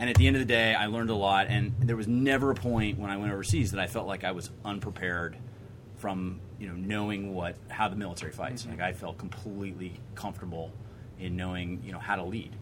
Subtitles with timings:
[0.00, 1.48] And at the end of the day, I learned a lot.
[1.48, 4.32] And there was never a point when I went overseas that I felt like I
[4.32, 5.36] was unprepared
[5.96, 8.62] from you know knowing what how the military fights.
[8.62, 8.72] Mm-hmm.
[8.72, 10.72] Like I felt completely comfortable
[11.18, 12.56] in knowing you know how to lead.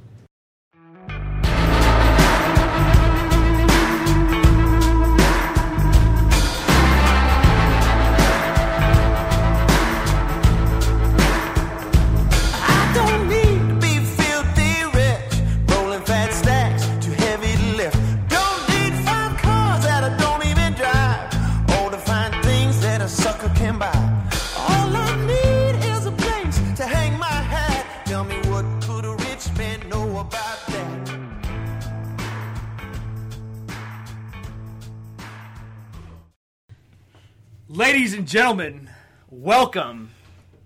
[38.29, 38.91] Gentlemen,
[39.31, 40.11] welcome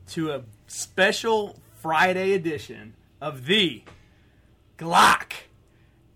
[0.09, 3.84] to a special Friday edition of the
[4.77, 5.33] Glock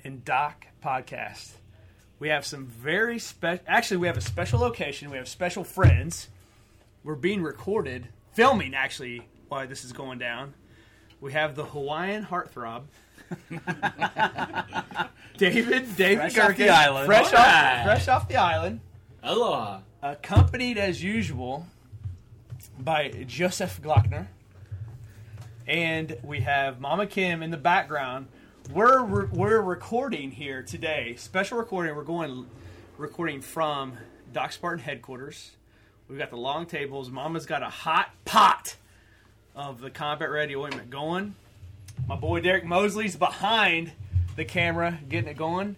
[0.02, 1.52] and Doc podcast.
[2.18, 5.09] We have some very special, actually, we have a special location.
[5.09, 6.30] We have special friends.
[7.04, 10.52] We're being recorded, filming actually, while this is going down.
[11.20, 12.87] We have the Hawaiian heartthrob.
[15.37, 17.07] David, David Fresh off the island.
[17.07, 18.80] fresh off, fresh off the island
[19.23, 19.80] Aloha.
[20.12, 21.66] Accompanied as usual
[22.79, 24.26] by Joseph Glockner.
[25.66, 28.29] And we have Mama Kim in the background.
[28.73, 31.96] We're re- we're recording here today, special recording.
[31.96, 32.46] We're going
[32.98, 33.95] recording from
[34.32, 35.51] Doc Spartan headquarters.
[36.09, 37.10] We've got the long tables.
[37.10, 38.76] Mama's got a hot pot
[39.57, 41.35] of the combat ready ointment going.
[42.07, 43.91] My boy Derek Mosley's behind
[44.37, 45.74] the camera getting it going.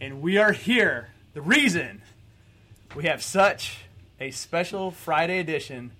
[0.00, 1.10] And we are here.
[1.34, 2.02] The reason
[2.94, 3.78] we have such
[4.20, 5.92] a special Friday edition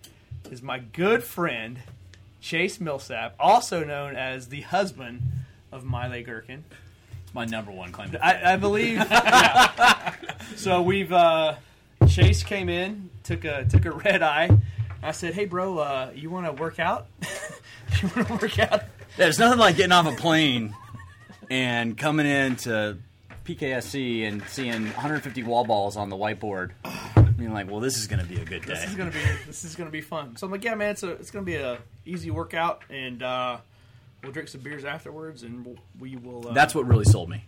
[0.50, 1.78] is my good friend
[2.40, 5.22] Chase Millsap, also known as the husband
[5.70, 6.64] of Miley Gherkin.
[7.32, 8.10] My number one claim.
[8.10, 8.54] to I.
[8.54, 8.96] I believe.
[9.10, 10.14] yeah.
[10.56, 11.54] So we've uh,
[12.08, 14.50] Chase came in, took a took a red eye.
[15.02, 17.06] I said, "Hey, bro, uh, you want to work out?
[18.02, 18.82] you want to work out?"
[19.16, 20.74] There's nothing like getting off a plane
[21.48, 22.98] and coming into
[23.44, 26.70] PKSC and seeing 150 wall balls on the whiteboard.
[27.36, 28.74] Being like, well, this is going to be a good day.
[28.74, 30.36] This is gonna be this is gonna be fun.
[30.36, 33.56] So I'm like, yeah, man, it's a, it's gonna be a easy workout, and uh,
[34.22, 36.48] we'll drink some beers afterwards, and we'll, we will.
[36.48, 37.44] Uh, That's what really sold me.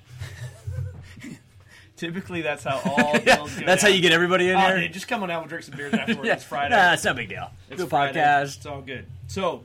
[1.97, 3.97] typically that's how all Yeah, deals go that's how down.
[3.97, 5.43] you get everybody in Oh, dude, just come on out.
[5.43, 6.28] We'll drink some beers afterwards.
[6.28, 6.75] It's Friday.
[6.75, 7.50] Nah, it's no big deal.
[7.71, 8.19] It's Do a Friday.
[8.19, 8.56] podcast.
[8.56, 9.06] It's all good.
[9.28, 9.62] So,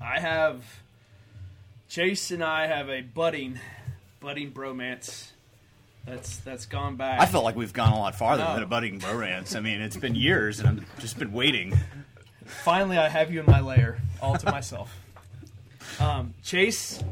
[0.00, 0.62] I have
[1.88, 3.58] Chase and I have a budding,
[4.22, 5.30] budding bromance.
[6.06, 7.20] That's that's gone back.
[7.20, 8.54] I felt like we've gone a lot farther No.
[8.54, 9.54] than a budding bromance.
[9.54, 11.78] I mean, it's been years, and I've just been waiting.
[12.46, 14.92] finally I have you in my lair, all to myself.
[16.00, 17.02] Um, Chase,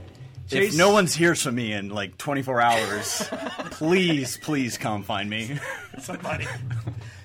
[0.49, 0.73] Chase.
[0.73, 3.29] If no one's here from me in like 24 hours,
[3.73, 5.59] please, please come find me.
[6.01, 6.47] somebody,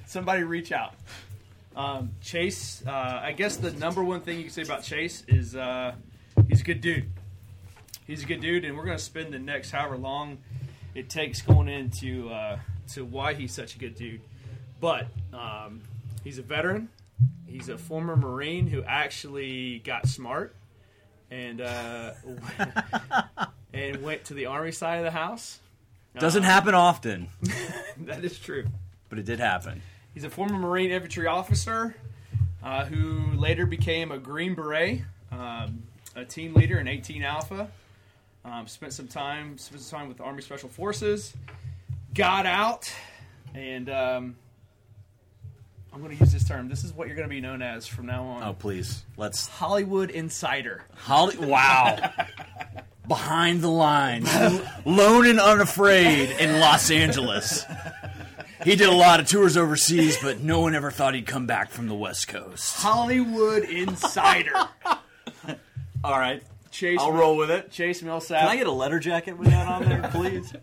[0.06, 0.94] somebody reach out.
[1.76, 2.92] Um, Chase, uh,
[3.24, 5.94] I guess the number one thing you can say about Chase is uh,
[6.48, 7.10] he's a good dude.
[8.06, 10.38] He's a good dude, and we're going to spend the next however long
[10.94, 12.60] it takes going into uh,
[12.94, 14.22] to why he's such a good dude.
[14.80, 15.82] But um,
[16.24, 16.90] he's a veteran.
[17.48, 20.56] He's a former Marine who actually got smart
[21.32, 22.12] and uh,
[23.74, 25.60] and went to the Army side of the house.
[26.18, 27.28] Doesn't Uh, happen often,
[28.06, 28.66] That is true.
[29.10, 29.82] but it did happen.
[30.14, 31.96] He's a former Marine infantry officer
[32.64, 35.02] uh, who later became a Green Beret,
[35.32, 35.84] um,
[36.16, 37.70] a team leader in 18 Alpha.
[38.46, 41.34] Um, spent some time spent some time with the Army Special Forces.
[42.14, 42.94] Got out,
[43.56, 44.36] and um,
[45.92, 46.70] I'm going to use this term.
[46.70, 48.44] This is what you're going to be known as from now on.
[48.44, 50.84] Oh, please, let's Hollywood Insider.
[50.94, 51.38] Holly.
[51.38, 51.98] Wow,
[53.08, 54.30] behind the lines,
[54.86, 57.66] lone and unafraid in Los Angeles.
[58.64, 61.72] He did a lot of tours overseas, but no one ever thought he'd come back
[61.72, 62.76] from the West Coast.
[62.76, 64.54] Hollywood Insider.
[66.04, 66.44] All right,
[66.76, 67.00] Chase.
[67.00, 67.72] I'll roll with it.
[67.72, 68.42] Chase Millsap.
[68.42, 70.54] Can I get a letter jacket with that on there, please?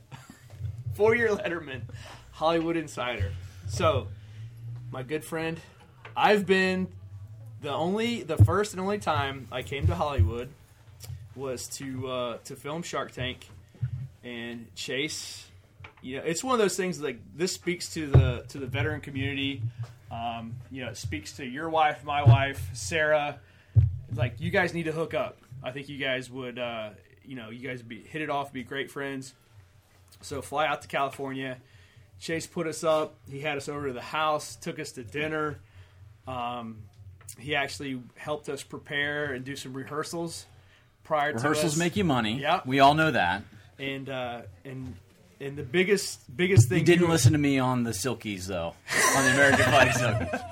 [0.94, 1.80] for your Letterman,
[2.32, 3.32] Hollywood Insider.
[3.66, 4.08] So,
[4.90, 5.58] my good friend,
[6.14, 6.88] I've been
[7.62, 10.50] the only, the first and only time I came to Hollywood
[11.34, 13.48] was to uh, to film Shark Tank
[14.22, 15.46] and Chase.
[16.02, 19.00] You know, it's one of those things like this speaks to the to the veteran
[19.00, 19.62] community.
[20.10, 23.40] Um, you know, it speaks to your wife, my wife, Sarah.
[24.14, 25.38] Like you guys need to hook up.
[25.62, 26.90] I think you guys would, uh,
[27.24, 29.34] you know, you guys would be hit it off, be great friends.
[30.20, 31.58] So fly out to California.
[32.20, 33.14] Chase put us up.
[33.30, 35.58] He had us over to the house, took us to dinner.
[36.26, 36.78] Um,
[37.38, 40.46] he actually helped us prepare and do some rehearsals
[41.02, 42.38] prior to Rehearsals make you money.
[42.40, 42.60] Yeah.
[42.64, 43.42] we all know that.
[43.78, 44.94] and uh, and
[45.40, 48.74] and the biggest biggest thing You didn't listen to me on the Silkies though,
[49.16, 50.44] on the American Fighting Silkies.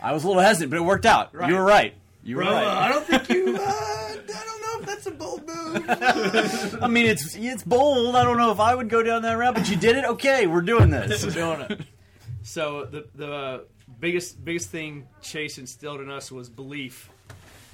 [0.00, 1.34] I was a little hesitant, but it worked out.
[1.34, 1.48] Right.
[1.48, 1.94] You were right.
[2.24, 2.66] You were Bro, right.
[2.66, 3.58] I don't think you.
[3.64, 6.78] Uh, I don't know if that's a bold move.
[6.82, 8.16] I mean, it's it's bold.
[8.16, 10.04] I don't know if I would go down that route, but you did it.
[10.04, 11.24] Okay, we're doing this.
[11.24, 11.80] We're doing it.
[12.42, 13.66] So the the
[14.00, 17.10] biggest biggest thing Chase instilled in us was belief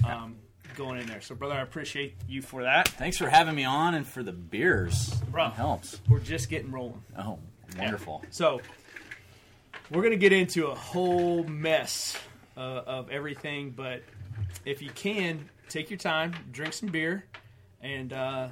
[0.05, 0.35] um,
[0.75, 1.21] going in there.
[1.21, 2.89] So brother, I appreciate you for that.
[2.89, 5.13] Thanks for having me on and for the beers.
[5.31, 5.47] Bro.
[5.47, 6.01] It helps.
[6.09, 7.01] We're just getting rolling.
[7.17, 7.39] Oh,
[7.77, 8.23] wonderful.
[8.29, 8.61] So
[9.89, 12.17] we're gonna get into a whole mess
[12.57, 14.03] uh, of everything, but
[14.65, 17.25] if you can, take your time, drink some beer,
[17.81, 18.47] and uh,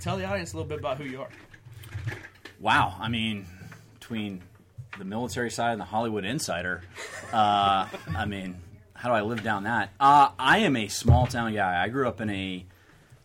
[0.00, 1.30] tell the audience a little bit about who you are.
[2.60, 2.94] Wow.
[2.98, 3.46] I mean,
[3.98, 4.42] between
[4.98, 6.82] the military side and the Hollywood Insider,
[7.32, 7.86] uh,
[8.16, 8.56] I mean,
[8.94, 9.90] how do I live down that?
[10.00, 11.82] Uh, I am a small town guy.
[11.82, 12.64] I grew up in a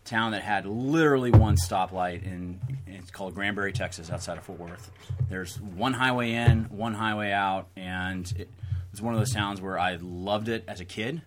[0.04, 2.60] town that had literally one stoplight in
[3.04, 4.90] it's called Granbury, Texas, outside of Fort Worth.
[5.28, 8.48] There's one highway in, one highway out, and it
[8.92, 11.20] was one of those towns where I loved it as a kid.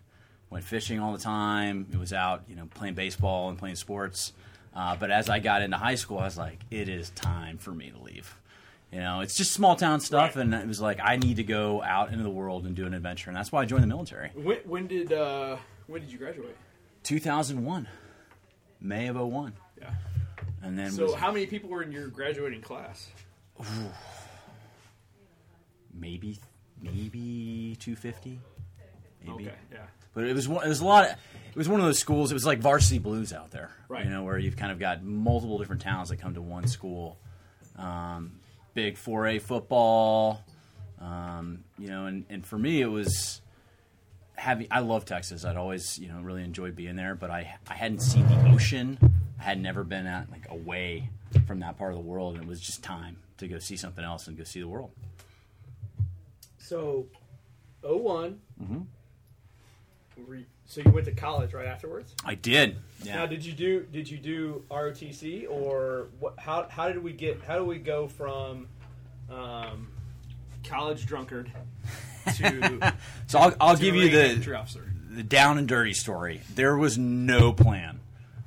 [0.49, 1.87] Went fishing all the time.
[1.91, 4.31] It was out, you know, playing baseball and playing sports.
[4.73, 7.71] Uh, but as I got into high school, I was like, it is time for
[7.71, 8.33] me to leave.
[8.91, 10.45] You know, it's just small town stuff, Right.
[10.45, 12.93] and it was like I need to go out into the world and do an
[12.93, 14.29] adventure, and that's why I joined the military.
[14.35, 15.57] When, when did uh,
[15.87, 16.55] when did you graduate?
[17.03, 17.87] 2001,
[18.79, 19.51] May of 01,
[19.81, 19.89] Yeah.
[20.63, 23.09] and then So was how many people were in your graduating class?
[25.93, 26.39] maybe
[26.81, 28.39] maybe 250,
[29.25, 29.33] maybe.
[29.47, 29.79] Okay, yeah.
[30.17, 31.05] But it was one, it was a lot.
[31.05, 32.31] Of, it was one of those schools.
[32.31, 34.03] It was like varsity blues out there, Right.
[34.03, 37.19] You know, where you've kind of got multiple different towns that come to one school.
[37.77, 38.39] Um,
[38.73, 40.43] big 4A football,
[40.99, 43.41] um, you know, and, and for me it was
[44.33, 44.65] having.
[44.71, 45.45] I love Texas.
[45.45, 48.97] I'd always you know really enjoyed being there, but I I hadn't seen the ocean.
[49.39, 51.11] I had never been at like away
[51.45, 54.03] from that part of the world, and it was just time to go see something
[54.03, 54.89] else and go see the world.
[56.57, 57.05] So,
[57.83, 58.39] 01.
[58.59, 58.79] Mm-hmm.
[60.65, 62.13] So you went to college right afterwards.
[62.25, 62.75] I did.
[63.01, 63.15] Yeah.
[63.15, 66.37] Now, did you do did you do ROTC or what?
[66.37, 67.41] How how did we get?
[67.41, 68.67] How do we go from
[69.29, 69.87] um,
[70.65, 71.51] college drunkard
[72.35, 72.93] to
[73.27, 74.91] so I'll, I'll to give you the officer?
[75.09, 76.41] the down and dirty story.
[76.53, 77.99] There was no plan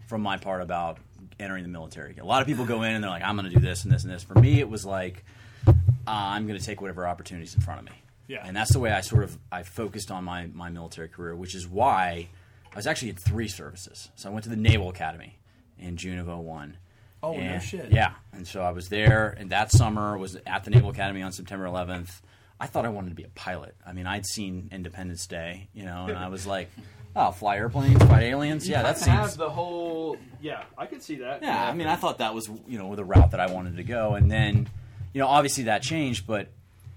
[0.06, 0.99] from my part about
[1.38, 2.17] entering the military.
[2.20, 3.93] A lot of people go in and they're like, I'm going to do this and
[3.93, 4.22] this and this.
[4.22, 5.25] For me, it was like,
[5.67, 5.72] uh,
[6.06, 7.93] I'm going to take whatever opportunities in front of me.
[8.31, 8.44] Yeah.
[8.47, 11.56] And that's the way I sort of I focused on my, my military career, which
[11.56, 12.29] is why
[12.73, 14.09] I was actually in three services.
[14.15, 15.37] So I went to the Naval Academy
[15.81, 16.77] in June of 01.
[17.25, 17.91] Oh, no shit.
[17.91, 18.12] Yeah.
[18.32, 21.67] And so I was there, and that summer was at the Naval Academy on September
[21.67, 22.21] 11th.
[22.61, 23.75] I thought I wanted to be a pilot.
[23.85, 26.71] I mean, I'd seen Independence Day, you know, and I was like,
[27.17, 28.69] oh, fly airplanes, fight aliens.
[28.69, 30.19] Yeah, that seems have the whole.
[30.41, 31.43] Yeah, I could see that.
[31.43, 33.82] Yeah, I mean, I thought that was you know the route that I wanted to
[33.82, 34.69] go, and then
[35.12, 36.49] you know obviously that changed, but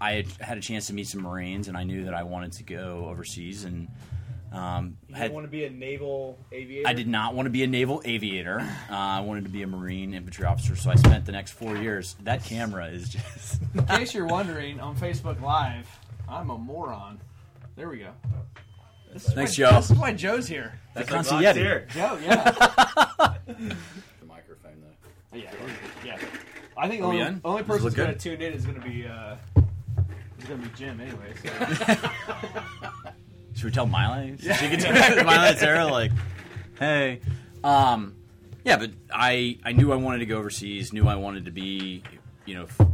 [0.01, 2.53] I had had a chance to meet some Marines, and I knew that I wanted
[2.53, 3.87] to go overseas, and
[4.51, 6.87] um, You had want to be a naval aviator?
[6.87, 8.59] I did not want to be a naval aviator.
[8.89, 11.77] Uh, I wanted to be a Marine infantry officer, so I spent the next four
[11.77, 12.15] years.
[12.23, 13.61] That camera is just.
[13.75, 15.87] In case you're wondering, on Facebook Live,
[16.29, 17.19] I'm a moron.
[17.75, 18.09] There we go.
[19.11, 19.75] This Thanks, why- Joe.
[19.77, 20.79] This is why Joe's here.
[20.95, 21.55] the Glock's Concierge.
[21.55, 21.87] here.
[21.93, 22.51] Joe, yeah,
[23.47, 23.75] The
[24.27, 25.37] microphone though.
[25.37, 25.51] yeah,
[26.05, 26.17] yeah.
[26.77, 28.79] I think the Are only, only person look that's going to tune in is going
[28.81, 29.35] to be uh,
[30.47, 31.33] to be Jim anyway.
[31.43, 31.95] So.
[33.55, 34.35] Should we tell Miley?
[34.39, 35.25] She can it.
[35.25, 36.11] Miley and Sarah, like,
[36.79, 37.21] hey.
[37.63, 38.15] Um,
[38.65, 42.03] yeah, but I, I knew I wanted to go overseas, knew I wanted to be,
[42.45, 42.87] you know, f-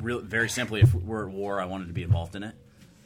[0.00, 2.54] real, very simply, if we're at war, I wanted to be involved in it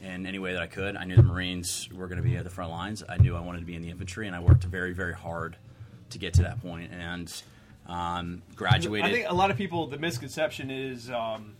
[0.01, 0.95] in any way that I could.
[0.95, 3.03] I knew the Marines were going to be at the front lines.
[3.07, 5.57] I knew I wanted to be in the infantry, and I worked very, very hard
[6.09, 7.31] to get to that point and
[7.87, 9.09] um, graduated.
[9.09, 11.55] I think a lot of people, the misconception is, um,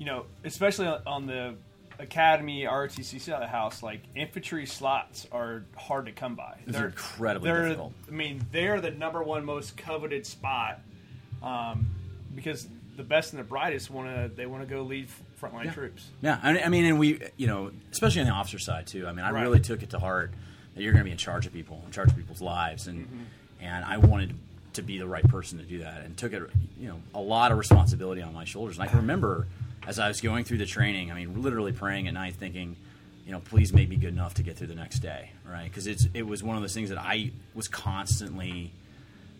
[0.00, 1.54] you know, especially on- the
[1.98, 6.56] academy ROTC side of the house, like infantry slots are hard to come by.
[6.66, 7.92] They're incredibly they're, difficult.
[8.08, 10.80] I mean, they're the number one most coveted spot
[11.42, 11.86] um,
[12.34, 12.66] because
[12.96, 15.08] the best and the brightest want to they want to go lead
[15.40, 16.08] frontline troops.
[16.22, 19.06] Yeah, I I mean, and we, you know, especially on the officer side too.
[19.06, 19.42] I mean, I Right.
[19.42, 20.32] really took it to heart
[20.74, 23.04] that you're going to be in charge of people, in charge of people's lives, and
[23.06, 23.22] Mm-hmm.
[23.60, 24.34] and I wanted
[24.72, 26.42] to be the right person to do that, and took it,
[26.78, 28.76] you know, a lot of responsibility on my shoulders.
[28.78, 29.46] And I can remember
[29.86, 32.76] as I was going through the training, I mean, literally praying at night, thinking,
[33.26, 35.64] you know, please make me good enough to get through the next day, right?
[35.64, 38.72] Because it's it was one of those things that I was constantly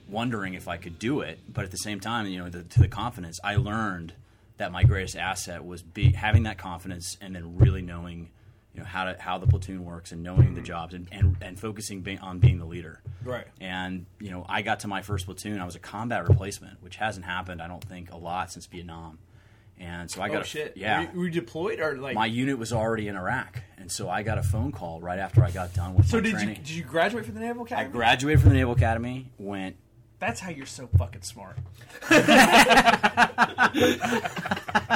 [0.09, 2.81] wondering if I could do it, but at the same time, you know, the, to
[2.81, 4.13] the confidence, I learned
[4.57, 8.29] that my greatest asset was be, having that confidence and then really knowing
[8.75, 10.65] you know how to how the platoon works and knowing the mm-hmm.
[10.65, 13.01] jobs and and, and focusing be, on being the leader.
[13.25, 13.47] Right.
[13.61, 15.61] And you know, I got to my first platoon.
[15.61, 19.19] I was a combat replacement, which hasn't happened, I don't think, a lot since Vietnam.
[19.81, 20.75] And so I got oh a, shit!
[20.77, 21.07] yeah.
[21.15, 22.15] we deployed or like?
[22.15, 25.43] my unit was already in Iraq, and so I got a phone call right after
[25.43, 26.49] I got done with so my did training.
[26.51, 27.89] you did you graduate from the Naval Academy?
[27.89, 29.77] I graduated from the Naval Academy, went
[30.19, 31.57] That's how you're so fucking smart.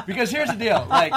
[0.07, 1.13] because here's the deal, like,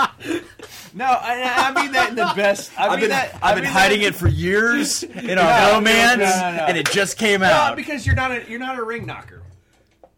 [0.94, 2.72] no, I, I mean that in the best.
[2.80, 3.36] I I've mean been, that.
[3.42, 6.26] I I've been mean hiding that, it for years in No, our no, romance, no,
[6.58, 6.66] no.
[6.68, 7.76] and it just came No, out.
[7.76, 9.42] because you're not a you're not a ring knocker,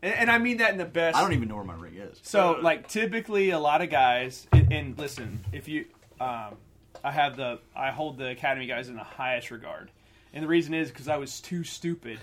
[0.02, 1.18] and, and I mean that in the best.
[1.18, 2.20] I don't even know where my ring is.
[2.24, 5.86] So, like, typically, a lot of guys, and, and listen, if you,
[6.20, 6.56] um,
[7.04, 9.90] I have the, I hold the academy guys in the highest regard,
[10.34, 12.20] and the reason is because I was too stupid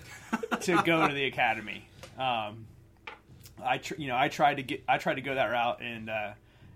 [0.61, 1.87] to go to the academy.
[2.18, 2.66] Um,
[3.62, 6.11] I, tr- you know, I tried to get, I tried to go that route, and
[6.11, 6.33] uh,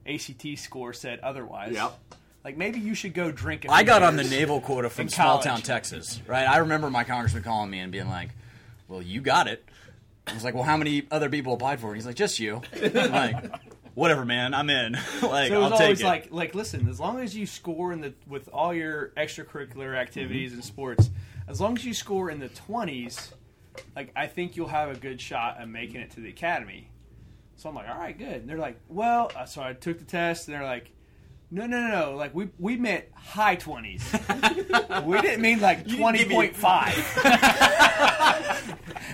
[0.07, 1.73] ACT score said otherwise.
[1.73, 1.99] Yep.
[2.43, 3.67] Like maybe you should go drink.
[3.67, 5.45] A I few got on the naval quota from small college.
[5.45, 6.47] town Texas, right?
[6.49, 8.31] I remember my congressman calling me and being like,
[8.89, 9.63] "Well, you got it."
[10.31, 12.63] I was like, "Well, how many other people applied for it?" He's like, "Just you."
[12.83, 13.37] I'm like,
[13.95, 14.55] "Whatever, man.
[14.55, 14.93] I'm in.
[15.23, 17.47] like, So it was I'll take always it." like, like, listen, as long as you
[17.47, 21.11] score in the with all your extracurricular activities and sports,
[21.49, 23.33] as long as you score in the twenties,
[23.97, 26.89] like I think you'll have a good shot at making it to the academy.
[27.57, 28.29] So I'm like, all right, good.
[28.37, 30.91] And they're like, well, uh, so I took the test, and they're like,
[31.51, 34.05] no, no, no, no, like we we meant high twenties.
[35.05, 36.95] we didn't mean like twenty point five.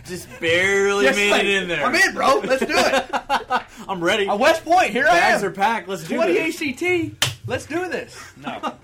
[0.04, 1.84] just barely made it in there.
[1.84, 2.40] I'm in, bro.
[2.44, 3.62] Let's do it.
[3.88, 4.28] I'm ready.
[4.28, 5.54] Uh, West Point, here Bags I are am.
[5.54, 5.88] packed.
[5.88, 6.62] Let's do 20 this.
[6.62, 7.38] ACT.
[7.46, 8.18] Let's do this.
[8.36, 8.74] No,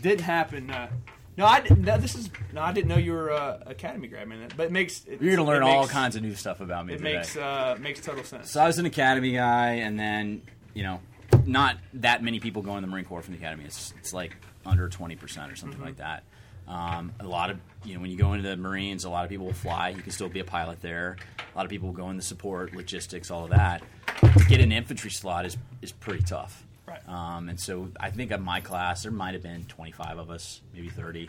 [0.00, 0.70] didn't happen.
[0.70, 0.88] Uh,
[1.36, 1.82] no, I didn't.
[1.82, 4.48] No, this is no, I didn't know you were uh, academy grad, man.
[4.56, 6.94] But it makes it, You're gonna learn all makes- kinds of new stuff about me
[6.94, 7.16] It today.
[7.16, 8.50] makes uh, makes total sense.
[8.50, 10.42] So I was an academy guy, and then
[10.74, 11.00] you know,
[11.46, 13.64] not that many people go in the Marine Corps from the academy.
[13.64, 14.36] It's it's like
[14.66, 16.24] under twenty percent or something like that.
[16.66, 19.30] Um, a lot of you know, when you go into the Marines, a lot of
[19.30, 19.90] people will fly.
[19.90, 21.16] You can still be a pilot there.
[21.38, 23.82] A lot of people will go into support, logistics, all of that.
[24.22, 26.64] To get an infantry slot is is pretty tough.
[26.86, 27.06] Right.
[27.08, 30.30] Um, and so I think of my class, there might have been twenty five of
[30.30, 31.28] us, maybe thirty.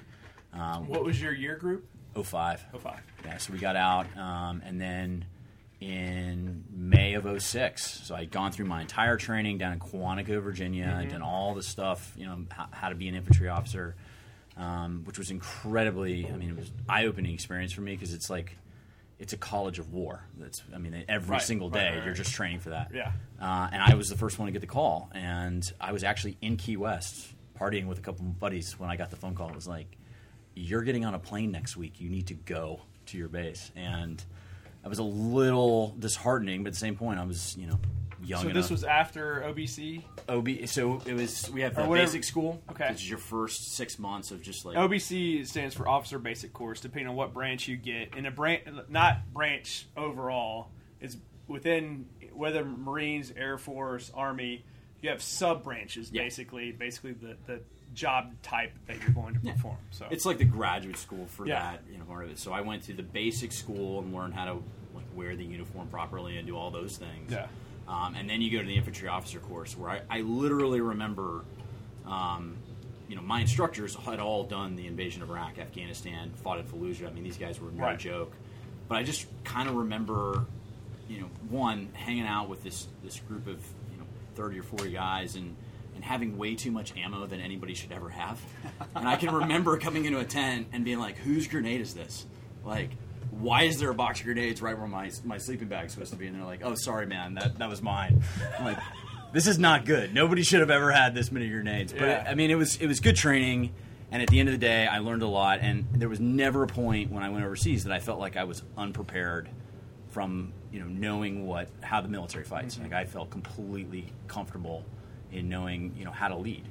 [0.53, 1.86] Um, What was your year group?
[2.15, 2.63] 05.
[2.74, 3.01] Oh five.
[3.25, 5.25] Yeah, so we got out, um, and then
[5.82, 10.96] in May of 06, so I'd gone through my entire training down in Quantico, Virginia.
[11.00, 13.96] I'd done all the stuff, you know, how, how to be an infantry officer,
[14.58, 18.58] um, which was incredibly, I mean, it was eye-opening experience for me because it's like,
[19.20, 20.24] it's a college of war.
[20.38, 22.05] That's, I mean, every Right, single day right, right.
[22.05, 22.91] you're just training for that.
[22.94, 23.12] Yeah.
[23.41, 26.38] Uh, and I was the first one to get the call, and I was actually
[26.41, 29.48] in Key West partying with a couple of buddies when I got the phone call.
[29.50, 29.98] It was like,
[30.55, 32.01] "You're getting on a plane next week.
[32.01, 34.22] You need to go to your base." And
[34.85, 37.79] I was a little disheartening, but at the same point, I was, you know,
[38.23, 38.61] young So enough.
[38.63, 40.03] this was after OBC.
[40.29, 40.67] OB.
[40.67, 41.49] So it was.
[41.49, 42.89] We have the whatever- basic school, Okay.
[42.89, 46.79] which is your first six months of just like OBC stands for Officer Basic Course,
[46.81, 48.15] depending on what branch you get.
[48.15, 50.69] And a branch, not branch overall,
[51.01, 54.65] is within whether Marines, Air Force, Army.
[55.01, 56.23] You have sub branches, Yeah.
[56.23, 57.61] basically, basically the, the
[57.95, 59.77] job type that you're going to perform.
[59.91, 61.59] So It's like the graduate school for Yeah.
[61.59, 62.37] that, you know, part of it.
[62.39, 64.53] So I went to the basic school and learned how to
[64.93, 67.31] like wear the uniform properly and do all those things.
[67.31, 67.47] Yeah.
[67.87, 71.45] Um, and then you go to the infantry officer course, where I, I literally remember,
[72.05, 72.57] um,
[73.07, 77.07] you know, my instructors had all done the invasion of Iraq, Afghanistan, fought in Fallujah.
[77.07, 77.99] I mean, these guys were no Right.
[77.99, 78.33] joke.
[78.87, 80.45] But I just kind of remember,
[81.07, 83.57] you know, one hanging out with this this group of
[83.91, 85.55] you know thirty or forty guys and and
[86.05, 88.39] having way too much ammo than anybody should ever have.
[88.95, 92.25] And I can remember coming into a tent and being like, "Whose grenade is this?
[92.63, 92.91] Like,
[93.31, 96.17] why is there a box of grenades right where my my sleeping bag's supposed to
[96.17, 98.21] be?" And they're like, "Oh, sorry, man, that that was mine."
[98.57, 98.77] I'm like,
[99.33, 100.13] "This is not good.
[100.13, 102.25] Nobody should have ever had this many grenades." But Yeah.
[102.27, 103.71] I mean, it was it was good training.
[104.12, 105.59] And at the end of the day, I learned a lot.
[105.62, 108.43] And there was never a point when I went overseas that I felt like I
[108.43, 109.50] was unprepared
[110.09, 112.75] from you know knowing what how the military fights.
[112.75, 112.83] Mm-hmm.
[112.83, 114.85] Like I felt completely comfortable
[115.32, 116.65] in knowing you know how to lead.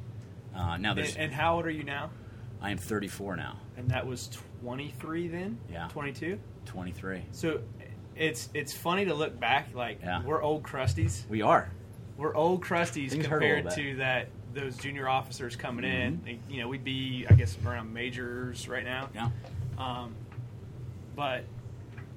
[0.55, 2.11] Uh, now there's and, and how old are you now?
[2.61, 4.31] I am 34 now, And that was
[4.63, 5.59] 23 then.
[5.71, 5.89] Yeah.
[5.89, 6.39] 22.
[6.65, 7.23] 23.
[7.33, 7.61] So
[8.17, 9.75] it's it's funny to look back.
[9.75, 10.23] Like Yeah.
[10.25, 11.29] we're old crusties.
[11.29, 11.71] We are.
[12.17, 16.19] We're old crusties Things compared to that those junior officers coming in.
[16.19, 16.27] Mm-hmm.
[16.27, 19.11] Like, You know, we'd be I guess around majors right now.
[19.15, 19.31] Yeah.
[19.77, 20.15] Um,
[21.17, 21.45] but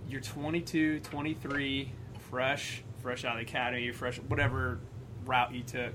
[0.07, 1.91] you're 22, 23,
[2.29, 4.79] fresh, fresh out of the academy, fresh whatever
[5.25, 5.93] route you took.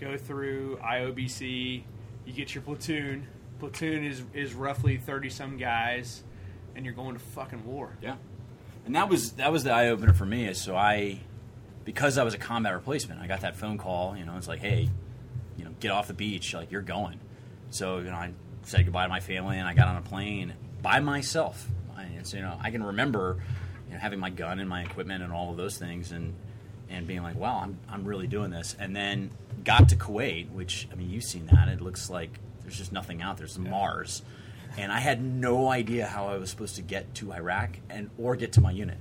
[0.00, 1.84] Go through IOBC,
[2.24, 3.26] you get your platoon.
[3.58, 6.24] Platoon is is roughly 30 some guys,
[6.74, 7.96] and you're going to fucking war.
[8.02, 8.16] Yeah.
[8.86, 10.52] And that was that was the eye opener for me.
[10.54, 11.20] So I,
[11.84, 14.16] because I was a combat replacement, I got that phone call.
[14.16, 14.90] You know, it's like, hey,
[15.56, 16.52] you know, get off the beach.
[16.54, 17.20] Like you're going.
[17.70, 18.32] So you know, I
[18.62, 21.66] said goodbye to my family, and I got on a plane by myself.
[21.96, 23.38] And so you know, I can remember
[23.88, 26.34] you know, having my gun and my equipment and all of those things, and
[26.94, 28.76] and being like, wow, I'm I'm really doing this.
[28.78, 29.30] And then
[29.64, 31.68] got to Kuwait, which I mean, you've seen that.
[31.68, 32.30] It looks like
[32.62, 33.46] there's just nothing out there.
[33.46, 34.22] There's Mars,
[34.76, 38.36] and I had no idea how I was supposed to get to Iraq and or
[38.36, 38.98] get to my unit.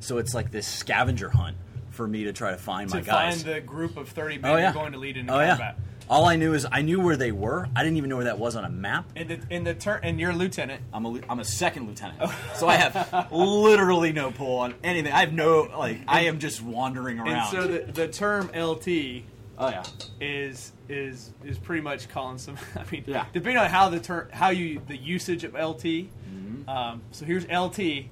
[0.00, 1.56] So it's like this scavenger hunt
[1.90, 3.42] for me to try to find to my guys.
[3.42, 5.58] find the group of 30 men oh yeah, going to lead into oh combat.
[5.78, 5.93] yeah.
[6.08, 7.66] All I knew is I knew where they were.
[7.74, 9.06] I didn't even know where that was on a map.
[9.16, 10.82] In the in the turn, and you're a lieutenant.
[10.92, 15.12] I'm a lieu- I'm a second lieutenant, so I have literally no pull on anything.
[15.12, 16.00] I have no like.
[16.06, 17.28] I am just wandering around.
[17.38, 19.24] And so the, the term LT
[19.58, 19.82] oh yeah,
[20.20, 22.56] is is is pretty much calling some.
[22.76, 23.24] I mean, Yeah.
[23.32, 25.82] depending on how the term, how you the usage of LT.
[25.84, 26.68] Mm-hmm.
[26.68, 28.06] Um, so here's LT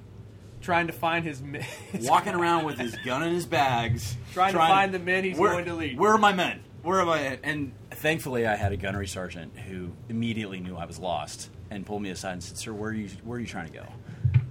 [0.61, 1.59] trying to find his, mi-
[1.91, 5.37] his walking around with his gun in his bags, Trying to find the men he's
[5.37, 5.99] where, going to lead.
[5.99, 6.63] Where are my men?
[6.83, 7.25] Where am I?
[7.27, 7.39] at?
[7.43, 12.01] And thankfully, I had a gunnery sergeant who immediately knew I was lost and pulled
[12.01, 13.07] me aside and said, "Sir, where are you?
[13.23, 13.85] Where are you trying to go?"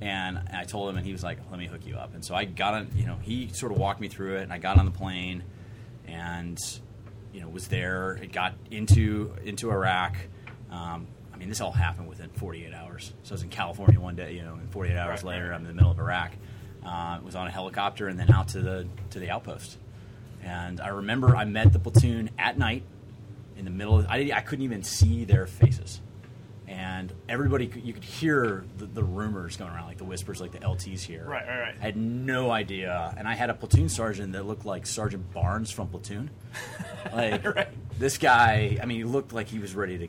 [0.01, 2.35] And I told him, and he was like, "Let me hook you up." And so
[2.35, 2.91] I got on.
[2.97, 5.43] You know, he sort of walked me through it, and I got on the plane,
[6.07, 6.59] and
[7.35, 8.19] you know, was there.
[8.23, 10.17] It got into into Iraq.
[10.71, 13.12] Um, I mean, this all happened within 48 hours.
[13.25, 15.55] So I was in California one day, you know, and 48 hours Right, later, right.
[15.55, 16.33] I'm in the middle of Iraq.
[16.85, 19.77] Uh, was on a helicopter and then out to the to the outpost.
[20.43, 22.83] And I remember I met the platoon at night
[23.57, 23.99] in the middle.
[24.01, 26.01] Of, I I couldn't even see their faces,
[26.67, 30.53] and everybody could, you could hear the, the rumors going around, like the whispers, like
[30.53, 31.25] the LTs here.
[31.29, 31.75] Right, right, right.
[31.81, 35.71] I had no idea, and I had a platoon sergeant that looked like Sergeant Barnes
[35.71, 36.31] from Platoon.
[37.13, 37.69] Like Right.
[37.99, 40.09] this guy, I mean, he looked like he was ready to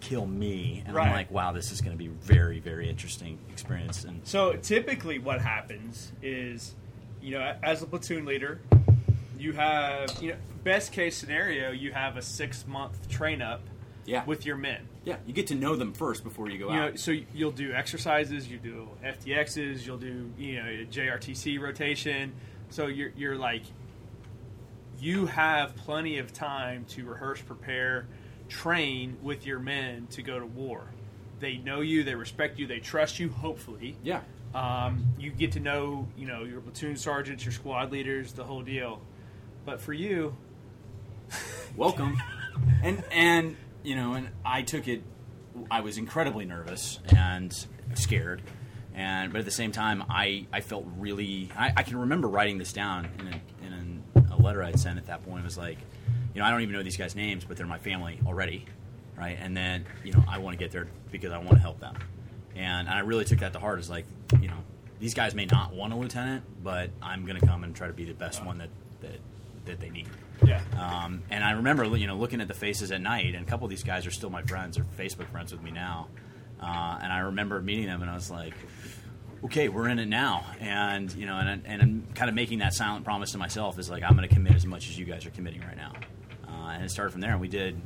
[0.00, 1.08] kill me, and Right.
[1.08, 4.04] I'm like, wow, this is going to be very, very interesting experience.
[4.04, 6.74] And So typically, what happens is,
[7.20, 8.60] you know, as a platoon leader,
[9.38, 13.60] you have, you know, best case scenario, you have a six month train up
[14.04, 14.24] Yeah.
[14.24, 14.88] with your men.
[15.04, 16.90] yeah, you get to know them first before you go out.
[16.90, 22.32] Know, so you'll do exercises, you do FTXs, you'll do you know JRTC rotation.
[22.70, 23.62] So you're you're like,
[24.98, 28.06] you have plenty of time to rehearse, prepare,
[28.48, 30.84] train with your men to go to war.
[31.38, 33.28] They know you, they respect you, they trust you.
[33.28, 34.20] Hopefully, yeah.
[34.54, 38.62] um, you get to know you know your platoon sergeants, your squad leaders, the whole
[38.62, 39.00] deal.
[39.66, 40.36] But for you,
[41.76, 42.22] welcome.
[42.84, 45.02] And and you know and i took it
[45.70, 47.52] i was incredibly nervous and
[47.94, 48.42] scared.
[48.94, 52.58] And but at the same time i i felt really i, I can remember writing
[52.58, 55.40] this down in a, in a, a letter i'd sent at that point.
[55.40, 55.78] It was like
[56.32, 58.66] you know i don't even know these guys names but they're my family already
[59.18, 59.36] right?
[59.40, 61.96] And then you know i want to get there because i want to help them.
[62.54, 64.06] And, and i really took that to heart as like
[64.40, 64.58] you know
[65.00, 67.92] these guys may not want a lieutenant but i'm going to come and try to
[67.92, 69.18] be the best one that that
[69.66, 70.08] that they need
[70.44, 73.48] yeah, um, and I remember, you know, looking at the faces at night, and a
[73.48, 76.08] couple of these guys are still my friends, or Facebook friends with me now.
[76.60, 78.52] Uh, and I remember meeting them, and I was like,
[79.44, 82.74] "Okay, we're in it now." And you know, and and I'm kind of making that
[82.74, 85.24] silent promise to myself is like, I'm going to commit as much as you guys
[85.24, 85.92] are committing right now.
[86.46, 87.80] Uh, and it started from there, and we did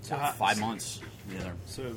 [0.00, 1.52] So how- five months together.
[1.66, 1.96] so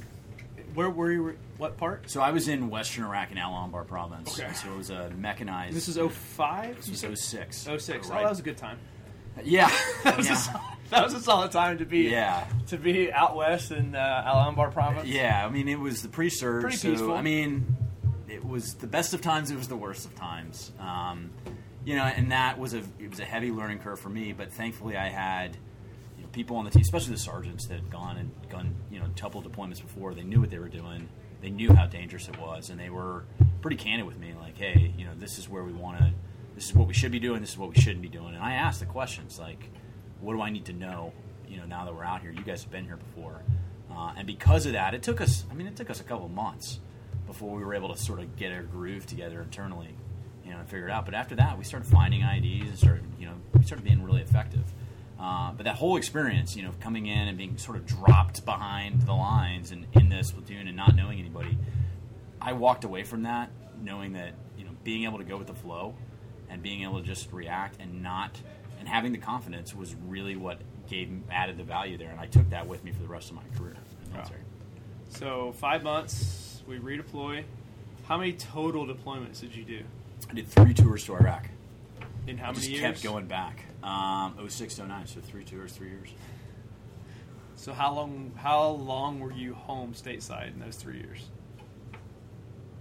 [0.74, 1.38] where were you?
[1.58, 2.10] What part?
[2.12, 4.38] So I was in Western Iraq in Al Anbar province.
[4.38, 4.52] Okay.
[4.54, 5.76] So it was a mechanized.
[5.78, 6.76] This is 05?
[6.76, 7.58] This was 06.
[7.58, 8.08] 06.
[8.10, 8.24] Oh, Right.
[8.24, 8.78] that was a good time.
[9.44, 9.72] Yeah.
[10.04, 10.34] That was, yeah.
[10.34, 12.48] a, sol- that was a solid time to be Yeah.
[12.67, 15.08] to be out west in uh, Al Anbar province.
[15.08, 16.62] Yeah, I mean, it was the pre-surge.
[16.63, 17.13] Pretty so, peaceful.
[17.13, 17.76] I mean,
[18.28, 19.52] it was the best of times.
[19.52, 20.72] It was the worst of times.
[20.80, 21.30] Um,
[21.86, 24.34] you know, and that was a it was a heavy learning curve for me.
[24.34, 25.56] But thankfully, I had
[26.17, 29.00] you know, people on the team, especially the sergeants that had gone and gone you
[29.00, 30.13] know couple deployments before.
[30.15, 31.10] They knew what they were doing.
[31.41, 33.24] They knew how dangerous it was, and they were
[33.62, 34.34] pretty candid with me.
[34.39, 36.12] Like, hey, you know, this is where we want to.
[36.62, 37.41] This is what we should be doing.
[37.41, 38.36] This is what we shouldn't be doing.
[38.36, 39.71] And I asked the questions like,
[40.19, 41.12] what do I need to know?
[41.47, 43.41] You know, now that we're out here, you guys have been here before,
[43.91, 45.43] uh, and because of that, it took us.
[45.50, 46.80] I mean, it took us a couple months
[47.26, 49.95] before we were able to sort of get our groove together internally,
[50.45, 51.06] you know, and figure it out.
[51.06, 54.21] But after that, we started finding IDs and started, you know, we started being really
[54.21, 54.71] effective.
[55.19, 59.02] Uh, but that whole experience, you know, coming in and being sort of dropped behind
[59.02, 61.58] the lines and in this platoon and not knowing anybody,
[62.39, 63.50] I walked away from that
[63.84, 65.95] knowing that you know being able to go with the flow
[66.52, 68.40] and being able to just react and not
[68.80, 70.60] and having the confidence was really what
[70.90, 73.36] gave added the value there, and I took that with me for the rest of
[73.36, 73.76] my career
[74.12, 74.42] military.
[75.10, 77.44] So five months, we redeploy.
[78.08, 79.84] How many total deployments did you do?
[80.30, 81.48] I did three tours to Iraq.
[82.28, 82.82] In how I many just years?
[82.82, 83.66] kept going back.
[83.84, 86.10] Um, 06 to 09, so three tours, three years.
[87.56, 88.32] So how long?
[88.36, 91.30] How long were you home stateside in those three years?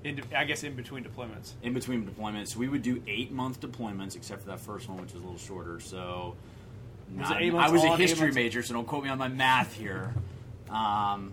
[0.03, 1.53] In, I guess in between deployments.
[1.63, 5.13] In between deployments, we would do eight month deployments, except for that first one, which
[5.13, 5.79] was a little shorter.
[5.81, 6.37] So,
[7.15, 10.15] Was not- I was a history major, so don't quote me on my math here.
[10.71, 11.33] Um,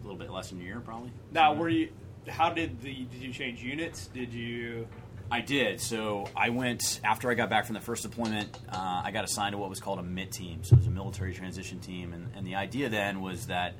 [0.00, 1.10] a little bit less than a year, probably.
[1.32, 1.88] Now, were you?
[2.28, 2.92] How did the?
[3.04, 4.06] Did you change units?
[4.08, 4.86] Did you?
[5.30, 5.80] I did.
[5.80, 8.56] So I went after I got back from the first deployment.
[8.68, 10.58] Uh, I got assigned to what was called a MiTT team.
[10.62, 13.74] So it was a military transition team, and, and the idea then was that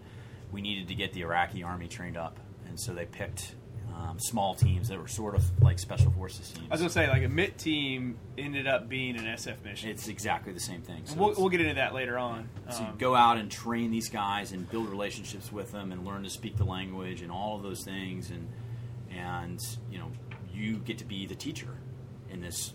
[0.51, 3.55] we needed to get the Iraqi army trained up, and so they picked
[3.95, 6.67] um, small teams that were sort of like special forces teams.
[6.71, 9.91] I was gonna say like a MiTT team ended up being an SF mission.
[9.91, 11.03] it's exactly the same thing.
[11.05, 12.49] So we'll, we'll get into that later on.
[12.71, 16.05] So you Um, go out and train these guys and build relationships with them and
[16.07, 18.49] learn to speak the language and all of those things and
[19.11, 20.11] and you know
[20.55, 21.69] you get to be the teacher
[22.31, 22.73] in this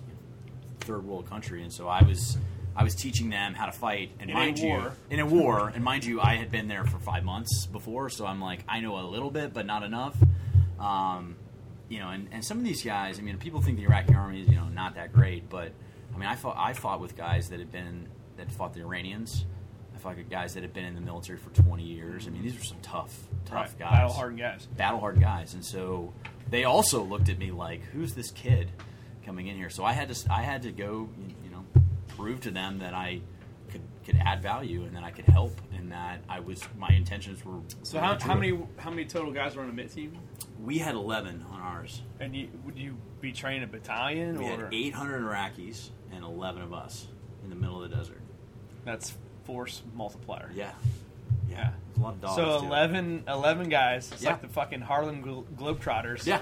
[0.82, 2.38] third world country and so I was
[2.76, 4.94] I was teaching them how to fight and In a mind you war.
[5.10, 8.26] in a war and mind you I had been there for five months before so
[8.26, 10.16] I'm like I know a little bit but not enough
[10.80, 11.36] um,
[11.90, 14.42] you know and, and some of these guys I mean people think the Iraqi army
[14.42, 15.72] is you know not that great but
[16.14, 19.46] I mean I fought I fought with guys that had been that fought the Iranians.
[19.96, 22.28] I fought with guys that had been in the military for 20 years.
[22.28, 23.92] I mean these were some tough tough right, guys.
[23.92, 24.68] Battle hardened guys.
[24.78, 26.14] battle hard guys, and so
[26.50, 28.72] they also looked at me like, "Who's this kid
[29.26, 31.10] coming in here?" So I had to I had to go,
[31.44, 31.66] you know,
[32.16, 33.22] prove to them that I
[34.08, 37.60] could add value and that I could help and that I was my intentions were.
[37.84, 40.18] So how, how many how many total guys were on a MiTT team?
[40.64, 42.02] We had 11 on ours.
[42.20, 46.62] And you, would you be training a battalion We or had 800 Iraqis and 11
[46.64, 47.08] of us
[47.44, 48.22] in the middle of the desert.
[48.86, 49.14] that's
[49.46, 50.50] force multiplier?
[50.56, 50.72] Yeah,
[51.50, 51.72] Yeah.
[51.98, 52.36] A lot of dogs.
[52.36, 52.66] So too.
[52.68, 54.12] 11, 11 guys.
[54.12, 54.32] It's Yeah.
[54.32, 56.26] like the fucking Harlem Glo- Globetrotters.
[56.26, 56.42] Yeah.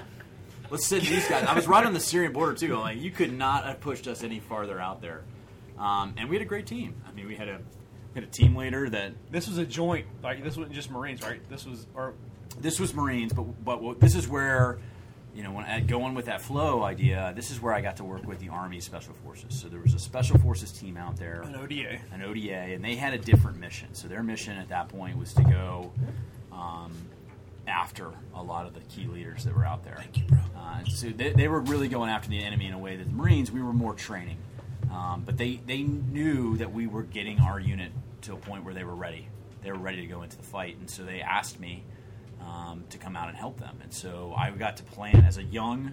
[0.70, 1.44] Let's send these guys.
[1.44, 2.74] I was right on the Syrian border too.
[2.74, 5.22] I'm like, you could not have pushed us any farther out there.
[5.78, 6.94] Um, and we had a great team.
[7.06, 7.58] I mean, we had a
[8.14, 10.06] we had a team leader that This was a joint.
[10.22, 11.40] Like this wasn't just Marines, right?
[11.48, 12.14] This was or
[12.60, 14.78] this was Marines, but but this is where
[15.34, 17.32] you know when I go on with that flow idea.
[17.36, 19.54] This is where I got to work with the Army Special Forces.
[19.60, 21.42] So there was a Special Forces team out there.
[21.42, 21.98] an ODA.
[22.12, 23.92] an ODA, and they had a different mission.
[23.92, 25.92] So their mission at that point was to go
[26.52, 26.92] um,
[27.68, 29.96] after a lot of the key leaders that were out there.
[29.98, 30.38] Thank you, bro.
[30.56, 33.12] Uh, so they, they were really going after the enemy in a way that the
[33.14, 34.38] Marines we were more training,
[34.96, 38.72] um, but they they knew that we were getting our unit to a point where
[38.72, 39.28] they were ready.
[39.62, 41.84] They were ready to go into the fight, and so they asked me
[42.40, 43.78] um, to come out and help them.
[43.82, 45.92] And so I got to plan as a young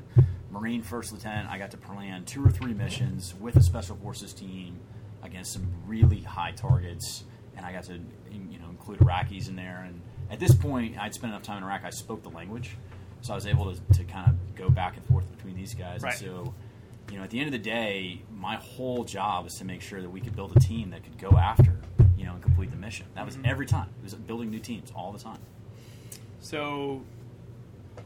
[0.52, 1.50] Marine first lieutenant.
[1.50, 4.80] I got to plan two or three missions with a special forces team
[5.22, 7.26] against some really high targets,
[7.58, 7.94] and I got to
[8.32, 9.84] you know include Iraqis in there.
[9.86, 10.00] And
[10.32, 11.84] at this point, I'd spent enough time in Iraq.
[11.84, 12.78] I spoke the language,
[13.22, 16.02] so I was able to, to kind of go back and forth between these guys.
[16.02, 16.14] Right.
[16.14, 16.54] And so,
[17.14, 20.02] you know, at the end of the day, my whole job was to make sure
[20.02, 21.80] that we could build a team that could go after,
[22.18, 23.06] you know, and complete the mission.
[23.14, 23.90] That was every time.
[24.00, 25.38] It was building new teams all the time.
[26.40, 27.02] So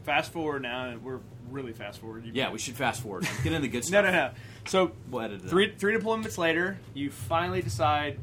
[0.03, 2.25] fast forward now, we're really fast forward.
[2.25, 3.23] You- Yeah, we should fast forward.
[3.23, 4.03] Let's get into the good stuff.
[4.03, 4.17] no, no.
[4.17, 4.31] No.
[4.65, 8.19] So We'll three three deployments later, you finally decide.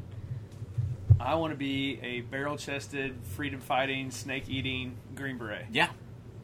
[1.19, 5.65] I want to be a barrel-chested, freedom-fighting, snake-eating Green Beret.
[5.71, 5.87] Yeah,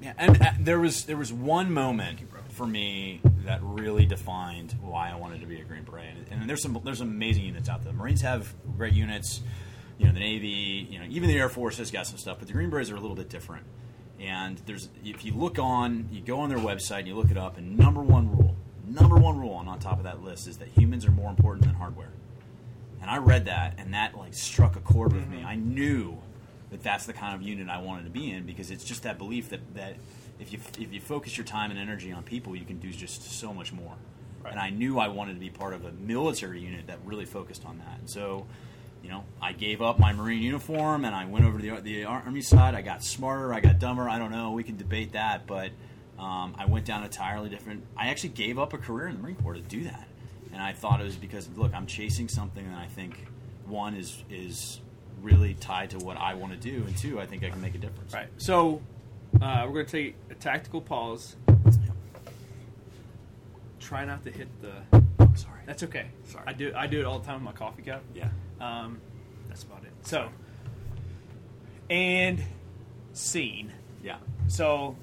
[0.02, 0.14] yeah.
[0.18, 5.16] And uh, there was there was one moment for me that really defined why I
[5.16, 6.16] wanted to be a Green Beret.
[6.30, 7.92] And, and there's some there's some amazing units out there.
[7.92, 9.42] The Marines have great units.
[9.98, 10.88] You know, the Navy.
[10.90, 12.96] You know, even the Air Force has got some stuff, but the Green Berets are
[12.96, 13.66] a little bit different.
[14.20, 17.38] And there's if you look on, you go on their website and you look it
[17.38, 18.56] up, and number one rule,
[18.88, 21.66] number one rule, and on top of that list is that humans are more important
[21.66, 22.12] than hardware.
[23.02, 25.38] And I read that, and that like struck a chord with me.
[25.38, 25.48] Mm-hmm.
[25.48, 26.20] I knew
[26.70, 29.18] that that's the kind of unit I wanted to be in because it's just that
[29.18, 29.98] belief that, that
[30.42, 33.40] if you if you focus your time and energy on people, you can do just
[33.40, 33.94] so much more.
[34.44, 34.52] Right.
[34.52, 37.64] And I knew I wanted to be part of a military unit that really focused
[37.64, 38.00] on that.
[38.00, 38.48] And so,
[39.04, 42.04] you know, I gave up my Marine uniform and I went over to the, the
[42.06, 42.74] Army side.
[42.74, 44.10] I got smarter, I got dumber.
[44.10, 44.52] I don't know.
[44.52, 45.70] We can debate that, but
[46.18, 47.84] um, I went down entirely different.
[47.96, 50.08] I actually gave up a career in the Marine Corps to do that,
[50.52, 53.28] and I thought it was because look, I'm chasing something that I think
[53.66, 54.82] one is is
[55.22, 57.76] really tied to what I want to do, and two, I think I can make
[57.76, 58.14] a difference.
[58.14, 58.28] Right.
[58.38, 58.82] So
[59.40, 61.36] uh, we're going to take a tactical pause.
[63.80, 64.72] Try not to hit the.
[65.20, 65.62] Oh, sorry.
[65.66, 66.08] That's okay.
[66.26, 66.44] Sorry.
[66.48, 66.72] I do.
[66.76, 68.04] I do it all the time with my coffee cup.
[68.16, 68.30] Yeah.
[68.60, 69.02] Um,
[69.48, 69.92] that's about it.
[70.04, 70.30] So,
[71.90, 72.42] and
[73.14, 73.72] scene.
[74.04, 74.18] Yeah.
[74.48, 74.96] So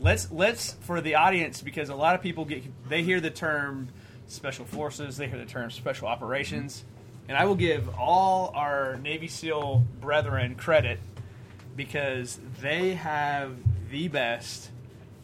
[0.00, 3.88] let's let's for the audience because a lot of people get they hear the term
[4.26, 6.84] special forces, they hear the term special operations,
[7.28, 11.00] and I will give all our Navy SEAL brethren credit
[11.78, 13.56] because they have
[13.90, 14.70] the best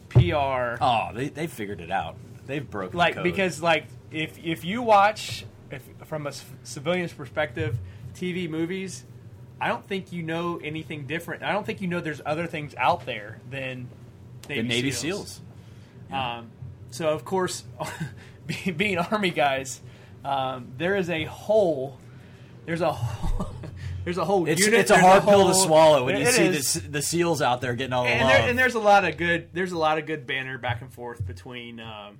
[0.07, 2.15] PR Oh, they they figured it out.
[2.47, 6.31] They've broken like the because like if if you watch if from a
[6.63, 7.77] civilian's perspective
[8.15, 9.03] TV movies,
[9.59, 11.43] I don't think you know anything different.
[11.43, 13.89] I don't think you know there's other things out there than
[14.47, 15.41] Navy, the Navy SEALs.
[16.09, 16.39] SEAls.
[16.39, 16.51] Um,
[16.89, 17.65] so of course,
[18.77, 19.81] being Army guys,
[20.23, 21.99] um, there is a hole.
[22.65, 23.53] There's a hole,
[24.05, 24.79] there's a whole It's, unit.
[24.79, 26.73] it's a there's hard pill to swallow when you see is.
[26.73, 28.29] the, the SEALs out there getting all the and, love.
[28.31, 30.93] there, and there's a lot of good there's a lot of good banner back and
[30.93, 32.19] forth between um,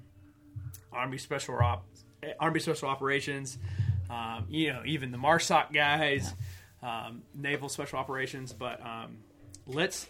[0.91, 1.85] army special op
[2.39, 3.57] army special operations
[4.09, 6.33] um, you know even the MARSOC guys
[6.83, 9.17] um, naval special operations but um,
[9.67, 10.07] let's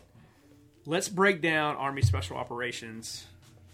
[0.86, 3.26] let's break down army special operations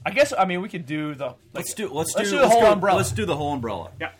[0.05, 2.41] i guess i mean we could do the like, let's do let's, let's do, do
[2.41, 2.97] the let's whole go- umbrella.
[2.97, 3.91] Let's do the whole umbrella.
[3.99, 4.11] yeah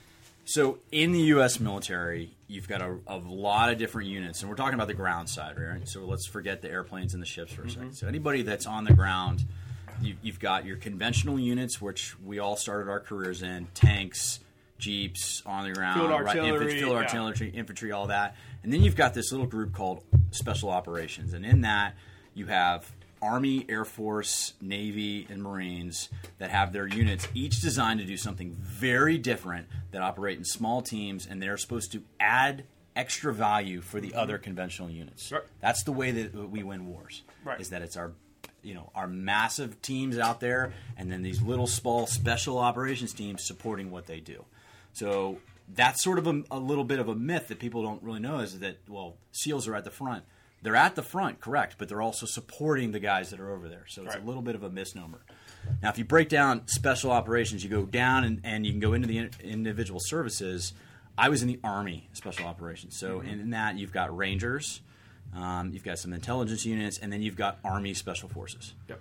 [0.46, 1.60] So in the U.S.
[1.60, 5.30] military, you've got a, a lot of different units, and we're talking about the ground
[5.30, 5.88] side, right?
[5.88, 7.74] So let's forget the airplanes and the ships for a Mm-hmm.
[7.80, 7.94] second.
[7.94, 9.46] So anybody that's on the ground,
[10.02, 14.40] you, you've got your conventional units, which we all started our careers in: tanks,
[14.78, 16.98] jeeps on the ground, Field right, infantry, field yeah.
[16.98, 18.36] artillery, infantry, all that.
[18.64, 21.96] And then you've got this little group called special operations, and in that
[22.34, 28.06] you have Army, Air Force, Navy, and Marines that have their units each designed to
[28.06, 32.64] do something very different that operate in small teams, and they're supposed to add
[32.96, 34.20] extra value for the mm-hmm.
[34.20, 35.32] other conventional units.
[35.32, 35.44] Right.
[35.60, 37.24] That's the way that we win wars.
[37.44, 37.60] Right.
[37.60, 38.14] Is that it's our
[38.64, 43.44] you know our massive teams out there, and then these little small special operations teams
[43.44, 44.46] supporting what they do.
[44.94, 45.40] So
[45.74, 48.40] that's sort of a, a little bit of a myth that people don't really know
[48.40, 50.24] is that well SEALs are at the front.
[50.64, 53.86] They're at the front, correct, but they're also supporting the guys that are over there.
[53.88, 54.24] So it's Right.
[54.24, 55.22] a little bit of a misnomer.
[55.82, 58.94] Now, if you break down special operations, you go down and, and you can go
[58.94, 60.74] into the in- individual services.
[61.18, 62.98] I was in the Army Special Operations.
[62.98, 64.82] So in, that, you've got Rangers,
[65.36, 68.74] um, you've got some intelligence units, and then you've got Army Special Forces.
[68.88, 69.00] Yep.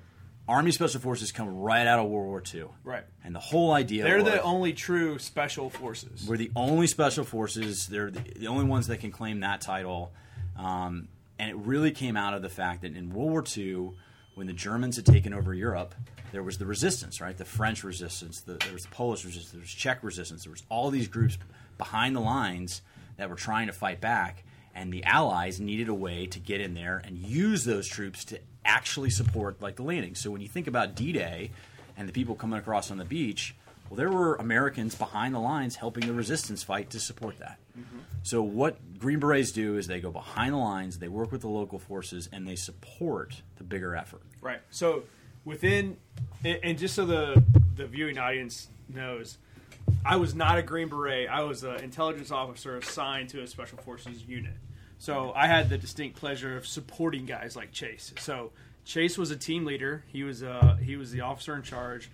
[0.48, 2.64] Army Special Forces come right out of World War II.
[2.84, 3.04] Right.
[3.22, 7.86] And the whole idea they're the only true special forces we're the only special forces.
[7.86, 10.12] They're the, the only ones that can claim that title.
[10.56, 11.08] Um,
[11.40, 13.92] and it really came out of the fact that in World War II,
[14.34, 15.94] when the Germans had taken over Europe,
[16.32, 17.34] there was the resistance, right?
[17.34, 20.62] The French resistance, the, there was the Polish resistance, there was Czech resistance, there was
[20.68, 21.38] all these groups
[21.78, 22.82] behind the lines
[23.16, 24.44] that were trying to fight back.
[24.74, 28.38] And the Allies needed a way to get in there and use those troops to
[28.66, 30.16] actually support like the landing.
[30.16, 31.52] So when you think about D-Day
[31.96, 33.54] and the people coming across on the beach,
[33.90, 37.58] well, there were Americans behind the lines helping the resistance fight to support that.
[38.22, 41.48] So what Green Berets do is they go behind the lines, they work with the
[41.48, 44.22] local forces, and they support the bigger effort.
[44.40, 44.60] Right.
[44.70, 45.04] So
[45.44, 45.96] within,
[46.44, 47.42] and and just so the
[47.76, 49.38] the viewing audience knows,
[50.04, 51.28] I was not a Green Beret.
[51.28, 54.54] I was an intelligence officer assigned to a special forces unit.
[54.98, 58.12] So I had the distinct pleasure of supporting guys like Chase.
[58.18, 58.52] So
[58.84, 60.04] Chase was a team leader.
[60.08, 62.10] He was uh, he was the officer in charge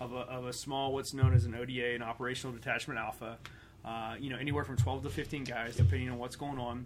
[0.00, 3.36] of a, of a small, what's known as an ODA, an Operational Detachment Alpha.
[3.84, 6.84] Uh, you know, anywhere from 12 to 15 guys, depending on what's going on.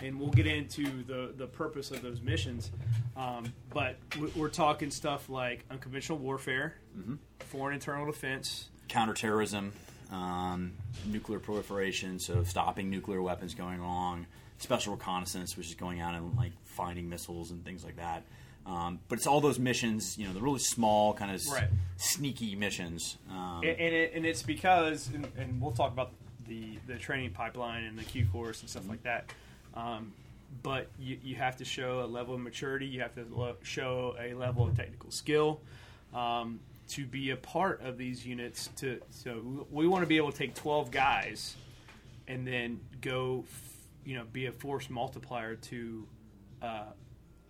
[0.00, 2.70] And we'll get into the, the purpose of those missions.
[3.16, 6.74] Um, but we- we're talking stuff like unconventional warfare,
[7.40, 9.72] foreign internal defense, Counterterrorism,
[10.12, 10.72] um,
[11.06, 14.26] nuclear proliferation, so stopping nuclear weapons going along,
[14.58, 18.22] special reconnaissance, which is going out and like finding missiles and things like that.
[18.66, 21.68] Um, but it's all those missions, you know, the really small, kind of Right.
[21.96, 23.18] sneaky missions.
[23.30, 26.12] Um, and, and, it, and it's because, and, and we'll talk about
[26.48, 29.30] the, the training pipeline and the Q course and stuff like that.
[29.74, 30.12] Um,
[30.62, 32.86] but you, you have to show a level of maturity.
[32.86, 35.60] You have to lo- show a level of technical skill
[36.14, 38.68] um, to be a part of these units.
[38.76, 41.56] To so we want to be able to take twelve guys
[42.28, 43.72] and then go, f-
[44.04, 46.06] you know, be a force multiplier to
[46.62, 46.82] uh,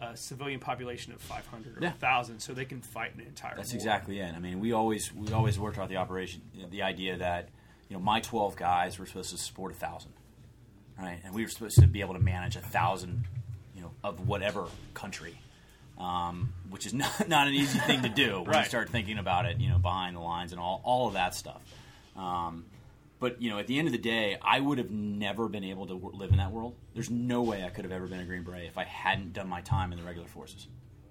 [0.01, 1.93] a civilian population of five hundred or Yeah.
[1.93, 3.57] thousand, so they can fight an entire.
[3.57, 3.77] That's war.
[3.79, 4.35] exactly it.
[4.35, 7.49] I mean, we always we always worked out the operation, the idea that
[7.89, 10.13] you know my twelve guys were supposed to support a thousand,
[10.99, 11.21] right?
[11.25, 13.25] And we were supposed to be able to manage a thousand,
[13.75, 15.39] you know, of whatever country,
[15.99, 19.47] um, which is not not an easy thing to do when you start thinking about
[19.47, 19.59] it.
[19.61, 21.63] You know, behind the lines and all all of that stuff.
[22.17, 22.65] Um,
[23.21, 25.87] but you know, at the end of the day, I would have never been able
[25.87, 26.77] to w- live in that world.
[26.95, 29.49] There's no way I could have ever been a Green Beret if I hadn't done
[29.49, 30.69] my time in the regular forces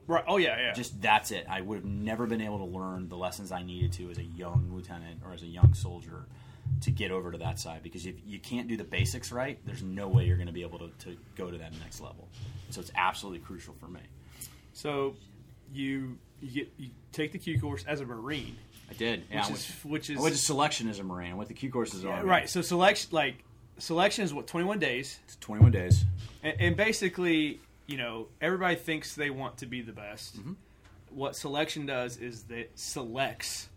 [0.08, 0.24] Right.
[0.28, 0.74] Oh yeah, yeah.
[0.74, 1.46] just that's it.
[1.50, 4.24] I would have never been able to learn the lessons I needed to as a
[4.24, 6.26] young lieutenant or as a young soldier
[6.82, 9.84] to get over to that side because if you can't do the basics right, there's
[9.84, 12.28] no way you're going to be able to, to go to that next level.
[12.70, 14.02] So it's absolutely crucial for me.
[14.74, 15.16] So
[15.74, 18.58] you you get you take the Q course as a Marine,
[18.94, 19.24] I did.
[19.32, 21.32] Yeah, which I went, is which is I went to selection as a Marine.
[21.32, 22.30] I went to Q courses yeah, Army.
[22.30, 22.50] right.
[22.50, 23.44] So selection like
[23.78, 26.06] selection is what twenty one days, It's 21 days.
[26.44, 30.40] and, and basically you know everybody thinks they want to be the best.
[30.40, 30.54] Mm-hmm.
[31.10, 33.70] What selection does is that selects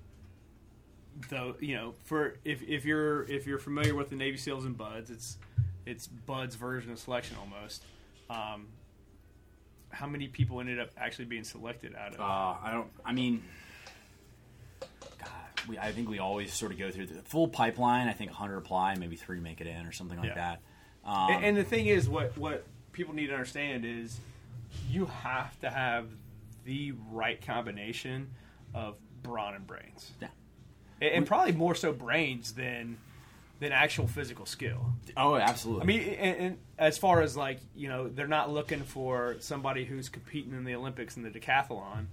[1.29, 4.76] the you know for if if you're if you're familiar with the Navy SEALs and
[4.76, 5.38] BUD/S, it's
[5.85, 7.85] it's BUD/S version of selection almost.
[8.29, 8.68] Um,
[9.90, 12.20] how many people ended up actually being selected out of?
[12.20, 12.90] Uh, I don't.
[13.05, 13.42] I mean,
[15.68, 18.09] we, I think we always sort of go through the full pipeline.
[18.09, 20.35] I think 100 apply, maybe three make it in, or something like Yeah.
[20.35, 20.61] that.
[21.09, 24.18] Um, and, and the thing is, what what people need to understand is
[24.90, 26.07] you have to have
[26.64, 28.31] the right combination
[28.74, 30.12] of brawn and brains.
[30.20, 30.29] Yeah.
[31.00, 32.98] And, and probably more so brains than
[33.61, 34.92] than actual physical skill.
[35.16, 35.83] oh, absolutely.
[35.83, 39.85] I mean, and, and as far as like you know, they're not looking for somebody
[39.85, 42.07] who's competing in the Olympics in the decathlon.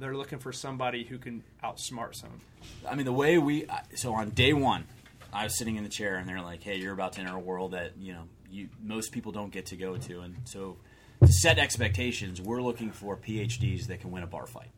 [0.00, 2.40] They're looking for somebody who can outsmart someone.
[2.88, 4.84] I mean, the way we so on day one,
[5.32, 7.38] I was sitting in the chair and they're like, "Hey, you're about to enter a
[7.38, 10.76] world that you know you most people don't get to go to," and so
[11.22, 14.70] to set expectations, we're looking for PhDs that can win a bar fight.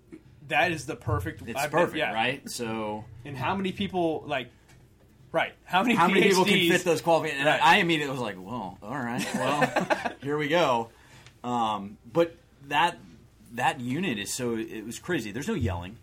[0.49, 1.43] That is the perfect.
[1.47, 2.13] It's I've- perfect, yeah.
[2.13, 2.43] right?
[2.51, 4.51] So And how many people like?
[5.31, 5.55] Right.
[5.65, 5.95] How many?
[5.95, 7.41] how many people can fit those qualifications?
[7.41, 7.63] And Right.
[7.63, 10.91] I, I immediately was like, "Well, all right, well, here we go."
[11.45, 12.37] Um, but
[12.69, 12.99] that
[13.53, 15.33] that unit is so it was crazy.
[15.33, 15.97] There's no yelling.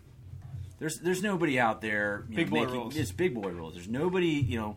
[0.78, 2.24] There's there's nobody out there.
[2.30, 2.96] You Big know, boy making, rules.
[2.96, 3.74] It's big boy rules.
[3.74, 4.76] There's nobody you know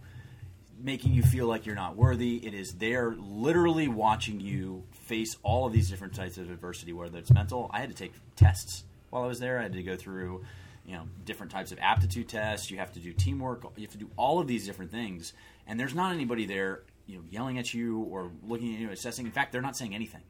[0.79, 2.45] making you feel like you're not worthy.
[2.45, 7.17] It is they're literally watching you face all of these different types of adversity, whether
[7.17, 7.69] it's mental.
[7.73, 9.59] I had to take tests while I was there.
[9.59, 10.43] I had to go through,
[10.85, 12.69] you know, different types of aptitude tests.
[12.69, 13.63] You have to do teamwork.
[13.77, 15.33] You have to do all of these different things,
[15.67, 19.25] and there's not anybody there, you know, yelling at you or looking at you, assessing.
[19.25, 20.23] In fact, they're not saying anything,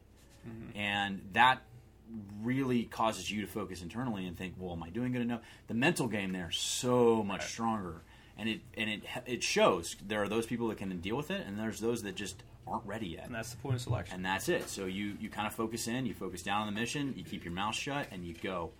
[0.46, 0.78] mm-hmm.
[0.78, 1.62] and that
[2.42, 5.40] really causes you to focus internally and think, well, am I doing good enough?
[5.66, 8.02] The mental game there is so much stronger,
[8.36, 9.96] and it and it it shows.
[10.06, 12.86] There are those people that can deal with it, and there's those that just aren't
[12.86, 13.26] ready yet.
[13.26, 14.16] And that's the point of selection.
[14.16, 14.68] And that's it.
[14.68, 17.44] So you you kind of focus in, you focus down on the mission, you keep
[17.44, 18.72] your mouth shut, and you go.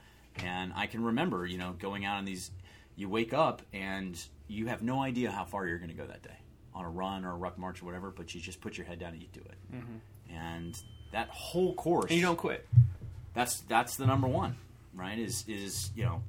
[0.42, 2.51] And I can remember, you know, going out on these.
[2.97, 4.16] You wake up and
[4.47, 6.37] you have no idea how far you're going to go that day
[6.75, 8.99] on a run or a ruck march or whatever, but you just put your head
[8.99, 9.75] down and you do it.
[9.75, 10.35] Mm-hmm.
[10.35, 12.68] And that whole course, and you don't quit.
[13.35, 14.57] That's that's the number one,
[14.94, 15.18] right?
[15.18, 16.23] Is is you know,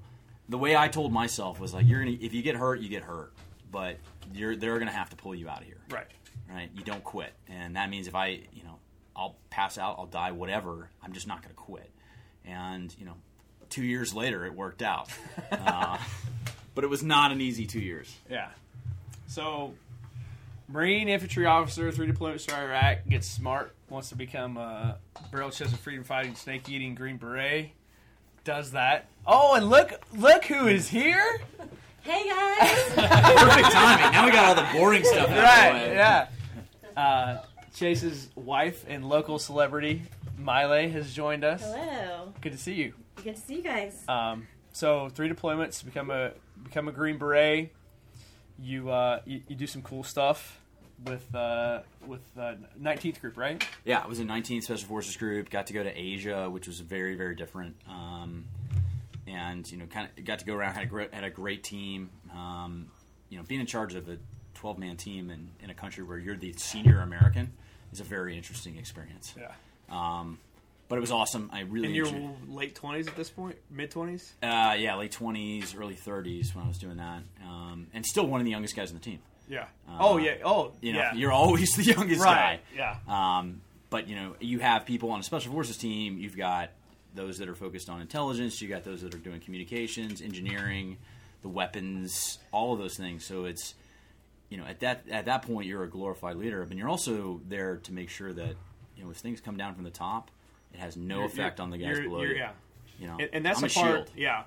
[0.49, 3.03] the way I told myself was like, you're gonna if you get hurt, you get
[3.03, 3.33] hurt,
[3.71, 3.97] but
[4.33, 6.07] you're they're gonna have to pull you out of here, Right.
[6.51, 6.69] right?
[6.75, 8.77] You don't quit, and that means if I you know
[9.15, 10.89] I'll pass out, I'll die, whatever.
[11.03, 11.89] I'm just not gonna quit,
[12.43, 13.15] and you know,
[13.69, 15.09] two years later it worked out,
[15.51, 15.97] uh,
[16.73, 18.13] but it was not an easy two years.
[18.29, 18.49] Yeah.
[19.27, 19.73] So,
[20.67, 24.97] Marine infantry officer, three deployments to Iraq, gets smart, wants to become a
[25.31, 27.71] barrel chested freedom fighting, snake eating Green Beret.
[28.43, 29.07] Does that.
[29.25, 31.39] Oh, and look, look who is here!
[32.01, 32.83] Hey guys!
[32.93, 34.11] Perfect timing.
[34.11, 35.95] Now we got all the boring stuff out Right, way.
[35.95, 36.27] yeah.
[36.95, 37.37] Uh,
[37.73, 40.03] Chase's wife and local celebrity,
[40.37, 41.63] Miley, has joined us.
[41.63, 42.31] Hello.
[42.41, 42.93] Good to see you.
[43.23, 44.03] Good to see you guys.
[44.07, 46.31] Um, so three deployments, become a
[46.63, 47.71] become a Green Beret.
[48.61, 50.59] You uh, you, you do some cool stuff
[51.05, 53.65] with uh, with uh, 19th group, right?
[53.83, 55.49] Yeah, I was in 19th Special Forces Group.
[55.49, 57.75] Got to go to Asia, which was very, very different.
[57.87, 58.45] Um,
[59.27, 60.73] and you know, kind of got to go around.
[60.75, 62.09] Had a great, had a great team.
[62.33, 62.87] Um,
[63.29, 64.17] you know, being in charge of a
[64.55, 67.51] 12 man team in, in a country where you're the senior American
[67.91, 69.33] is a very interesting experience.
[69.39, 69.51] Yeah.
[69.89, 70.39] Um,
[70.87, 71.49] but it was awesome.
[71.51, 74.33] I really In your enjoyed- late 20s at this point, mid 20s.
[74.43, 78.39] uh, yeah, late 20s, early 30s when I was doing that, um, and still one
[78.39, 79.19] of the youngest guys on the team.
[79.49, 79.65] Yeah.
[79.99, 80.35] oh yeah.
[80.43, 81.13] Oh You know, yeah.
[81.13, 82.59] you're always the youngest right.
[82.75, 82.97] guy.
[83.07, 83.37] Yeah.
[83.39, 86.17] Um, but you know, you have people on a special forces team.
[86.17, 86.69] You've got
[87.13, 88.61] those that are focused on intelligence.
[88.61, 90.97] You got those that are doing communications, engineering,
[91.43, 93.23] the weapons, all of those things.
[93.25, 93.75] So it's
[94.49, 97.77] you know at that at that point you're a glorified leader, but you're also there
[97.77, 98.55] to make sure that
[98.97, 100.31] you know if things come down from the top,
[100.73, 102.51] it has no You're- effect you're- on the guys below you're- Yeah.
[102.99, 103.95] You know, And, and that's I'm a part.
[104.07, 104.11] shield.
[104.15, 104.43] Yeah.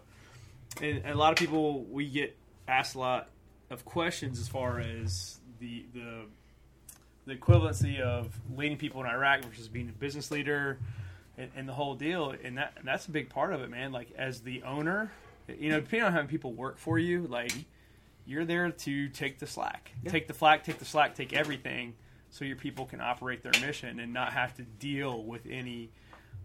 [0.81, 3.29] And a lot of people we get asked a lot
[3.71, 6.25] of questions as far as the the
[7.27, 10.79] the equivalency of leading people in Iraq versus being a business leader
[11.37, 12.35] and, and the whole deal.
[12.43, 13.93] And that and that's a big part of it, man.
[13.93, 15.13] Like as the owner,
[15.59, 17.53] you know, depending on how many people work for you, like
[18.27, 21.95] you're there to take the slack, take the flak, take the slack, take everything,
[22.31, 25.91] so your people can operate their mission and not have to deal with any.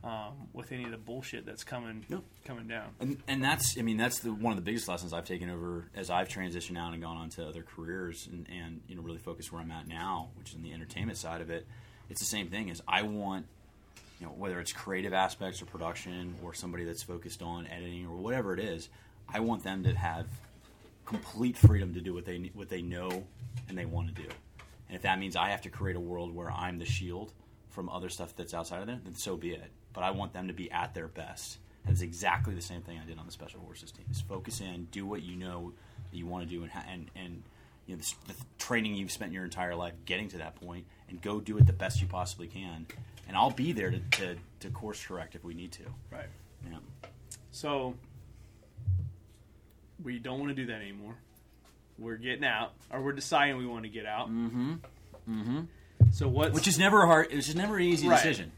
[0.03, 2.23] Um, with any of the bullshit that's coming Yep.
[2.43, 2.89] coming down.
[2.99, 5.85] And, and that's, I mean, that's the, one of the biggest lessons I've taken over
[5.95, 9.17] as I've transitioned out and gone on to other careers and, and you know really
[9.19, 11.65] focus where I'm at now, which is in the entertainment side of it.
[12.09, 12.67] It's the same thing.
[12.67, 13.45] Is I want,
[14.19, 18.17] you know, whether it's creative aspects or production or somebody that's focused on editing or
[18.17, 18.89] whatever it is,
[19.33, 20.27] I want them to have
[21.05, 23.23] complete freedom to do what they what they know
[23.69, 24.27] and they want to do.
[24.89, 27.31] And if that means I have to create a world where I'm the shield
[27.69, 29.71] from other stuff that's outside of there, then so be it.
[29.93, 31.59] But I want them to be at their best.
[31.87, 34.05] It's exactly the same thing I did on the special forces team.
[34.09, 35.73] Is focus in, do what you know
[36.11, 37.43] that you want to do, and and and
[37.85, 41.21] you know the, the training you've spent your entire life getting to that point, and
[41.21, 42.87] go do it the best you possibly can.
[43.27, 45.83] And I'll be there to, to, to course correct if we need to.
[46.11, 46.25] Right.
[46.69, 46.77] Yeah.
[47.51, 47.95] So
[50.03, 51.15] we don't want to do that anymore.
[51.97, 54.29] We're getting out, or we're deciding we want to get out.
[54.29, 54.73] Mm-hmm.
[55.29, 55.61] Mm-hmm.
[56.11, 56.53] So what?
[56.53, 57.27] which is never a hard.
[57.31, 58.17] It's just never an easy Right.
[58.17, 58.51] decision.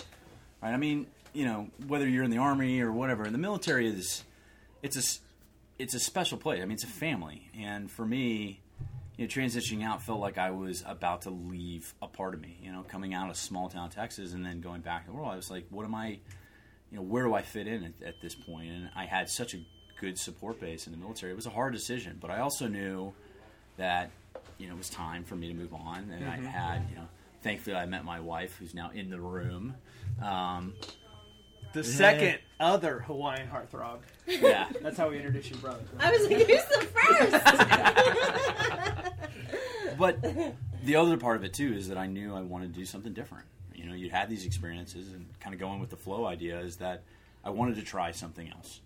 [0.62, 0.74] Right?
[0.74, 4.24] I mean, you know, whether you're in the army or whatever, And the military is
[4.82, 5.04] it's a
[5.78, 6.62] it's a special place.
[6.62, 8.62] I mean, it's a family, and for me,
[9.18, 12.58] you know, transitioning out felt like I was about to leave a part of me.
[12.62, 15.30] You know, coming out of small town Texas and then going back to the world,
[15.30, 16.20] I was like, what am I?
[16.92, 18.72] You know, where do I fit in at, at this point?
[18.72, 19.58] And I had such a
[20.00, 21.34] good support base in the military.
[21.34, 23.14] It was a hard decision, but I also knew
[23.76, 24.12] that
[24.58, 27.08] you know it was time for me to move on, and I had you know.
[27.42, 29.76] Thankfully, I met my wife, who's now in the room.
[30.20, 30.74] Um,
[31.76, 34.00] the second other Hawaiian heartthrob.
[34.28, 35.84] yeah, That's how we introduce your brother.
[36.00, 37.32] I was like, who's the first?
[39.98, 40.22] but
[40.84, 43.14] the other part of it too is that I knew I wanted to do something
[43.14, 43.46] different.
[43.74, 46.78] You know, you had these experiences, and kind of going with the flow idea is
[46.78, 47.04] that
[47.44, 48.80] I wanted to try something else.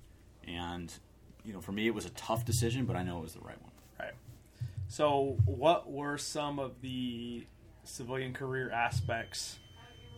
[0.48, 0.92] And
[1.46, 3.40] you know, for me, it was a tough decision, but I know it was the
[3.42, 3.72] right one.
[4.00, 4.14] Right.
[4.88, 7.46] So, what were some of the
[7.84, 9.60] civilian career aspects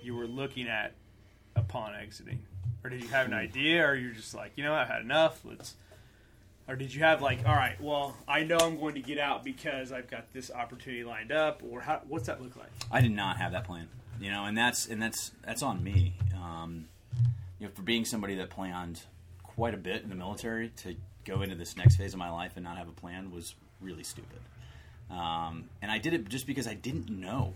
[0.02, 0.94] you were looking at
[1.56, 2.40] upon exiting,
[2.84, 5.42] or did you have an idea, or you're just like, you know, I've had enough.
[5.46, 5.76] Let's.
[6.68, 9.44] Or did you have like, all right, well, I know I'm going to get out
[9.44, 12.70] because I've got this opportunity lined up, or how, what's that look like?
[12.92, 16.14] I did not have that plan, you know, and that's and that's that's on me.
[16.36, 16.88] Um,
[17.60, 19.02] you know, for being somebody that planned
[19.44, 22.54] quite a bit in the military to go into this next phase of my life
[22.56, 24.40] and not have a plan was really stupid.
[25.12, 27.54] Um, and I did it just because I didn't know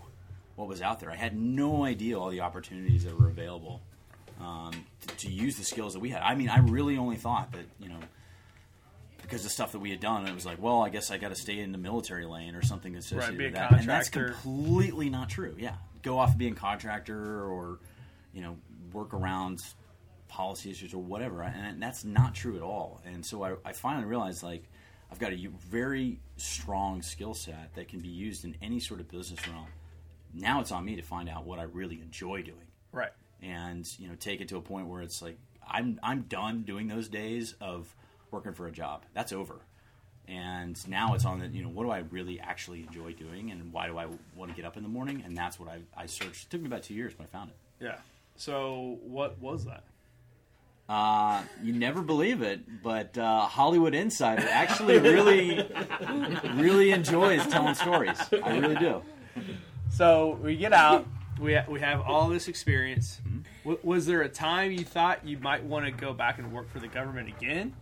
[0.55, 1.09] what was out there.
[1.09, 3.81] I had no idea all the opportunities that were available
[4.39, 4.71] um,
[5.07, 6.21] to, to use the skills that we had.
[6.21, 7.99] I mean, I really only thought that you know
[9.21, 11.29] because the stuff that we had done, it was like, well, I guess I got
[11.29, 13.73] to stay in the military lane or something associated a with that.
[13.73, 15.55] And that's completely not true.
[15.57, 17.79] Yeah, go off being a contractor or
[18.33, 18.57] you know
[18.93, 19.63] work around
[20.27, 23.01] policy issues or whatever, and that's not true at all.
[23.05, 24.63] And so I, I finally realized like
[25.11, 29.07] I've got a very strong skill set that can be used in any sort of
[29.09, 29.67] business realm.
[30.33, 33.11] Now it's on me to find out what I really enjoy doing Right.
[33.41, 36.87] And you know take it to a point where it's like I'm I'm done doing
[36.87, 37.93] those days of
[38.31, 39.03] working for a job.
[39.13, 39.55] That's over.
[40.27, 43.71] And now it's on the you know what do I really actually enjoy doing and
[43.71, 46.05] why do I want to get up in the morning and that's what I I
[46.07, 46.45] searched.
[46.45, 47.57] It took me about 2 years but I found it.
[47.83, 47.97] Yeah.
[48.37, 49.83] So, what was that?
[50.87, 55.67] Uh, you never believe it, but uh, Hollywood Insider actually really,
[56.55, 58.19] really enjoys telling stories.
[58.43, 59.01] I really do.
[59.89, 61.07] So we get out.
[61.39, 63.19] We we have all this experience.
[63.63, 66.69] W- was there a time you thought you might want to go back and work
[66.69, 67.73] for the government again?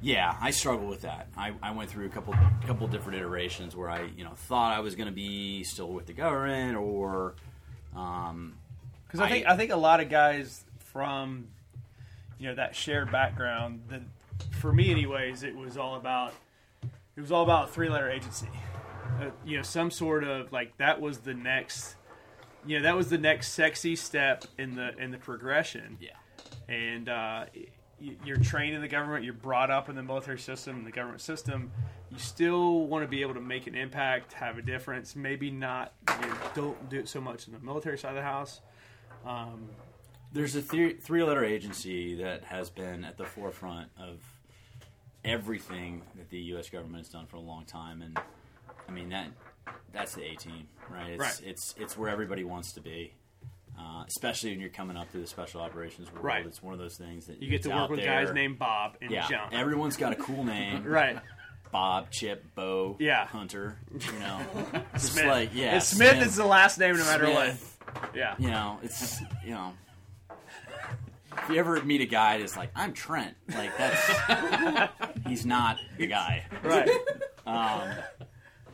[0.00, 1.26] Yeah, I struggle with that.
[1.36, 2.34] I, I went through a couple
[2.66, 6.06] couple different iterations where I you know thought I was going to be still with
[6.06, 7.34] the government or
[7.96, 8.54] um,
[9.06, 11.48] Because I think I- I think a lot of guys from
[12.38, 13.82] you know that shared background.
[13.88, 14.02] That
[14.60, 16.34] for me, anyways, it was all about
[17.16, 18.48] it was all about three letter agency.
[19.20, 21.96] Uh, you know, some sort of like that was the next.
[22.68, 25.96] You know, that was the next sexy step in the in the progression.
[26.00, 26.10] yeah.
[26.68, 27.46] and uh,
[27.98, 31.72] you're trained in the government, you're brought up in the military system, the government system.
[32.10, 35.16] You still want to be able to make an impact, have a difference.
[35.16, 38.22] Maybe not, you know, don't do it so much in the military side of the
[38.22, 38.60] house.
[39.24, 39.70] Um,
[40.34, 44.20] There's a three three letter agency that has been at the forefront of
[45.24, 46.68] everything that the U.S.
[46.68, 48.18] government has done for a long time, and
[48.86, 49.28] I mean that
[49.92, 51.10] that's the A team, right?
[51.10, 51.40] It's, Right.
[51.44, 53.12] It's it's where everybody wants to be.
[53.80, 56.44] Uh, especially when you're coming up through the special operations world, Right.
[56.44, 58.24] it's one of those things that you get to work with there.
[58.24, 59.28] guys named Bob and yeah.
[59.28, 59.54] John.
[59.54, 61.16] Everyone's got a cool name, right.
[61.70, 63.26] Bob, Chip, Bo, Yeah.
[63.26, 63.78] Hunter.
[63.92, 64.40] You know,
[64.94, 65.26] Just Smith.
[65.26, 67.76] like yeah, And Smith, is the last name no matter Smith.
[67.92, 68.16] what.
[68.16, 68.34] Yeah.
[68.38, 69.72] you know, it's you know.
[71.44, 74.90] If you ever meet a guy that's like, I'm Trent, like that's
[75.28, 76.44] he's not the guy.
[76.64, 76.90] Right.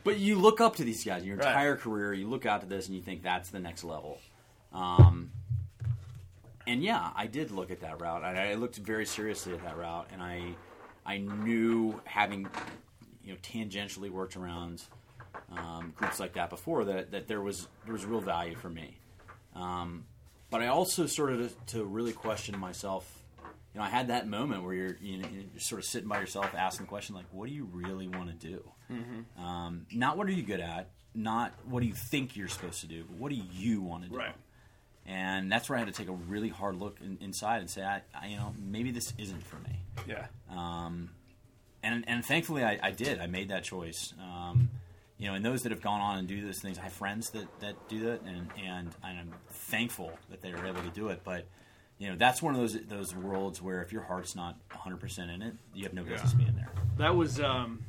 [0.05, 1.47] But you look up to these guys your Right.
[1.47, 2.13] entire career.
[2.13, 4.19] You look out to this and you think that's the next level.
[4.71, 5.31] Um,
[6.67, 8.23] and yeah, I did look at that route.
[8.23, 10.55] and I looked very seriously at that route, and I
[11.05, 12.47] I knew having
[13.23, 14.83] you know tangentially worked around
[15.51, 18.97] um, groups like that before that that there was there was real value for me.
[19.55, 20.05] Um,
[20.51, 23.23] but I also started to, to really question myself.
[23.75, 26.21] You know, I had that moment where you're you know, you're sort of sitting by
[26.21, 28.71] yourself, asking the question like, "What do you really want to do?"
[29.37, 32.87] Um, not what are you good at, not what do you think you're supposed to
[32.87, 34.15] do, but what do you want to do?
[34.15, 34.35] Right.
[35.05, 37.83] And that's where I had to take a really hard look in, inside and say,
[37.83, 39.81] I, I, you know, maybe this isn't for me.
[40.07, 40.27] Yeah.
[40.49, 41.09] Um,
[41.83, 43.19] and and thankfully, I, I did.
[43.19, 44.13] I made that choice.
[44.21, 44.69] Um,
[45.17, 47.29] you know, and those that have gone on and do those things, I have friends
[47.31, 51.21] that, that do that, and, and I'm thankful that they were able to do it.
[51.25, 51.45] But
[51.97, 55.31] you know, that's one of those those worlds where if your heart's not 100 percent
[55.31, 56.71] in it, you have no business being there.
[56.97, 57.83] That was um,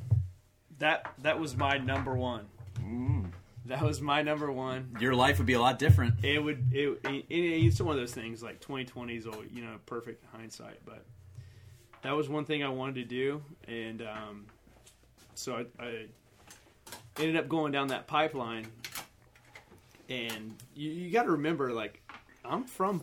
[0.79, 2.47] that that was my number one.
[3.67, 4.97] That was my number one.
[5.01, 6.25] Your life would be a lot different.
[6.25, 6.73] It would.
[6.73, 10.79] It, it, it's one of those things like 2020 is always, you know perfect hindsight,
[10.85, 11.05] but
[12.03, 14.47] that was one thing I wanted to do, and um,
[15.35, 16.07] so I, I
[17.19, 18.67] ended up going down that pipeline.
[20.09, 22.01] And you, you got to remember, like,
[22.45, 23.03] I'm from.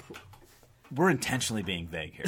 [0.95, 2.25] We're intentionally being vague here,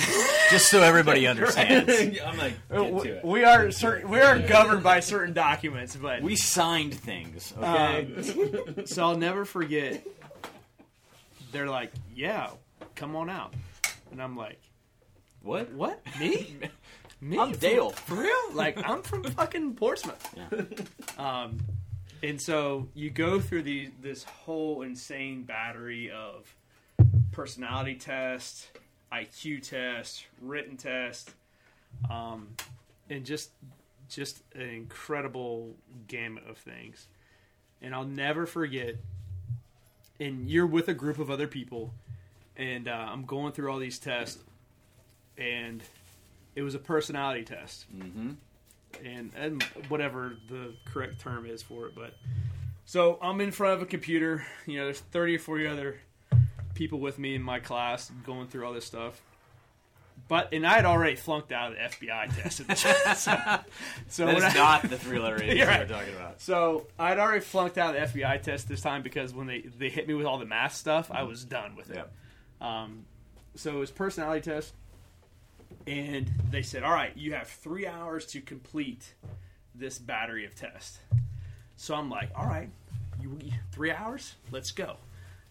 [0.50, 1.92] just so everybody understands.
[2.26, 3.26] I'm like, get to it.
[3.26, 8.08] We are certain, we are governed by certain documents, but We signed things, okay?
[8.78, 10.06] Um, so I'll never forget.
[11.52, 12.50] They're like, "Yeah,
[12.96, 13.54] come on out,"
[14.12, 14.60] and I'm like,
[15.42, 15.72] what?
[15.72, 16.02] "What?
[16.20, 16.58] Me?
[17.22, 17.38] Me?
[17.40, 17.90] I'm For- Dale.
[17.92, 18.54] For real?
[18.54, 20.64] Like I'm from fucking Portsmouth." Yeah.
[21.44, 21.60] Um,
[22.24, 26.54] and so you go through the this whole insane battery of
[27.36, 28.70] personality test,
[29.12, 31.32] IQ test, written test,
[32.10, 32.48] um,
[33.10, 33.52] and just
[34.08, 35.76] just an incredible
[36.08, 37.08] gamut of things.
[37.82, 38.96] And I'll never forget.
[40.20, 41.94] And you're with a group of other people,
[42.56, 44.42] and uh, I'm going through all these tests,
[45.38, 45.84] and
[46.56, 48.32] it was a personality test Mm-hmm.
[49.06, 51.96] and and whatever the correct term is for it.
[51.96, 52.14] But
[52.86, 54.46] so I'm in front of a computer.
[54.66, 56.00] You know, there's 30 or 40 other
[56.76, 59.22] people with me in my class going through all this stuff.
[60.28, 62.62] But and I had already flunked out of the FBI test.
[62.70, 62.78] at
[63.18, 63.36] so
[64.08, 65.82] so when I, That's not the three letter agency You're right.
[65.90, 66.40] we're talking about.
[66.42, 69.90] so I'd already flunked out of the FBI test this time because when they they
[69.90, 72.08] hit me with all the math stuff, I was done with it.
[72.62, 73.06] Um,
[73.56, 74.74] so it was personality test,
[75.86, 79.14] and they said, "All right, you have three hours to complete
[79.76, 81.00] this battery of tests."
[81.76, 82.70] So I'm like, "All right,
[83.22, 83.38] you
[83.72, 84.36] three hours?
[84.50, 84.98] Let's go."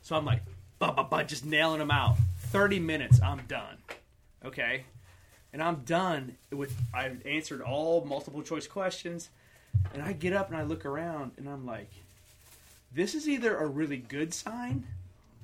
[0.00, 0.42] So I'm like,
[0.78, 2.16] "Bah, bah, bah," just nailing them out.
[2.38, 3.78] Thirty minutes, I'm done.
[4.44, 4.84] Okay,
[5.52, 6.74] and I'm done with.
[6.94, 9.28] I've answered all multiple choice questions,
[9.92, 11.90] and I get up and I look around, and I'm like,
[12.94, 14.86] "This is either a really good sign."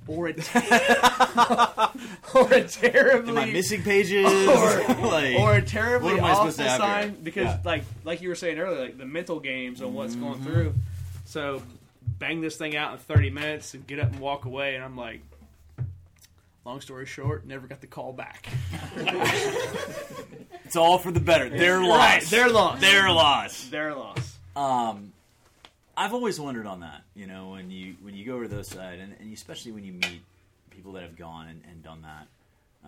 [0.07, 0.33] Or a,
[2.33, 4.25] or a terribly Am I missing pages?
[4.47, 7.59] Or- like, or a terribly What am I awful supposed to have sign because Yeah.
[7.63, 10.23] like like you were saying earlier like the mental games on what's Mm-hmm.
[10.23, 10.73] going through
[11.25, 11.61] so
[12.21, 14.95] bang this thing out in 30 minutes and get up and walk away and i'm
[14.95, 15.21] like
[16.65, 18.47] long story short never got the call back
[20.63, 21.49] it's all for the better.
[21.49, 21.97] Their loss.
[21.99, 23.65] right their loss Their loss.
[23.69, 25.11] their loss Um,
[25.97, 27.01] I've always wondered on that.
[27.15, 29.83] You know, when you when you go over to those side, and, and especially when
[29.83, 30.21] you meet
[30.69, 32.27] people that have gone and, and done that.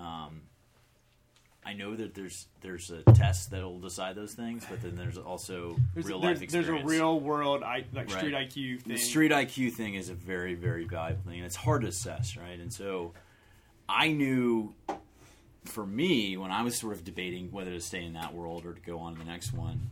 [0.02, 0.42] Um,
[1.66, 5.78] I know that there's there's a test that'll decide those things, but then there's also
[5.94, 6.68] there's, real there's, life experience.
[6.70, 8.18] there's a real world I, like Right.
[8.18, 11.56] street iq thing The street IQ thing is a very, very valuable thing, and it's
[11.56, 12.60] hard to assess, right?
[12.60, 13.14] And so,
[13.88, 14.74] I knew,
[15.66, 18.74] for me, when I was sort of debating whether to stay in that world or
[18.74, 19.90] to go on to the next one,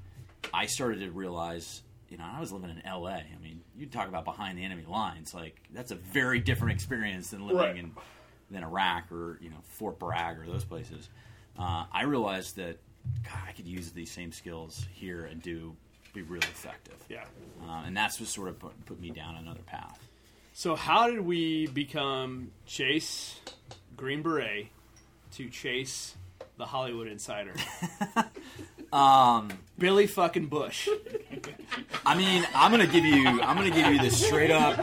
[0.53, 3.11] I started to realize, you know, I was living in L.A.
[3.13, 7.29] I mean, you talk about behind the enemy lines, like that's a very different experience
[7.29, 7.77] than living Right.
[7.77, 7.91] in
[8.49, 11.07] than Iraq or you know Fort Bragg or those places.
[11.57, 12.77] Uh, I realized that
[13.23, 15.75] God, I could use these same skills here and do
[16.13, 16.95] be really effective.
[17.09, 17.23] yeah
[17.63, 19.97] Uh, and that's what sort of put, put me down another path.
[20.53, 23.39] so how did we become chase
[23.95, 24.67] green beret
[25.33, 26.15] to chase
[26.57, 27.53] the hollywood insider
[28.93, 30.89] Um, billy fucking bush
[32.05, 34.77] I mean, I'm gonna give you, I'm gonna give you this straight up.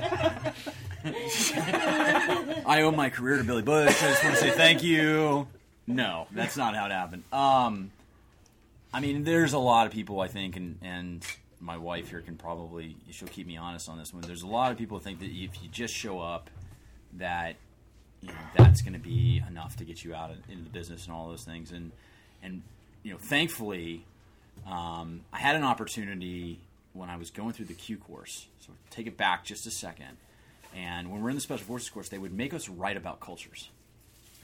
[1.04, 4.02] I owe my career to Billy Bush.
[4.02, 5.46] I just want to say thank you.
[5.89, 7.24] No, that's not how it happened.
[7.32, 7.91] Um,
[8.93, 11.24] I mean, there's a lot of people I think, and and
[11.61, 14.22] my wife here can probably she'll keep me honest on this one.
[14.22, 16.51] There's a lot of people who think that if you just show up,
[17.14, 17.57] that
[18.20, 21.07] you know that's going to be enough to get you out in- into the business
[21.07, 21.72] and all those things.
[21.72, 21.91] And
[22.43, 22.62] and
[23.03, 24.05] you know, thankfully,
[24.66, 26.61] um, I had an opportunity
[26.93, 28.47] when I was going through the Q course.
[28.61, 30.18] So take it back just a second.
[30.76, 33.70] And when we're in the special forces course, they would make us write about cultures,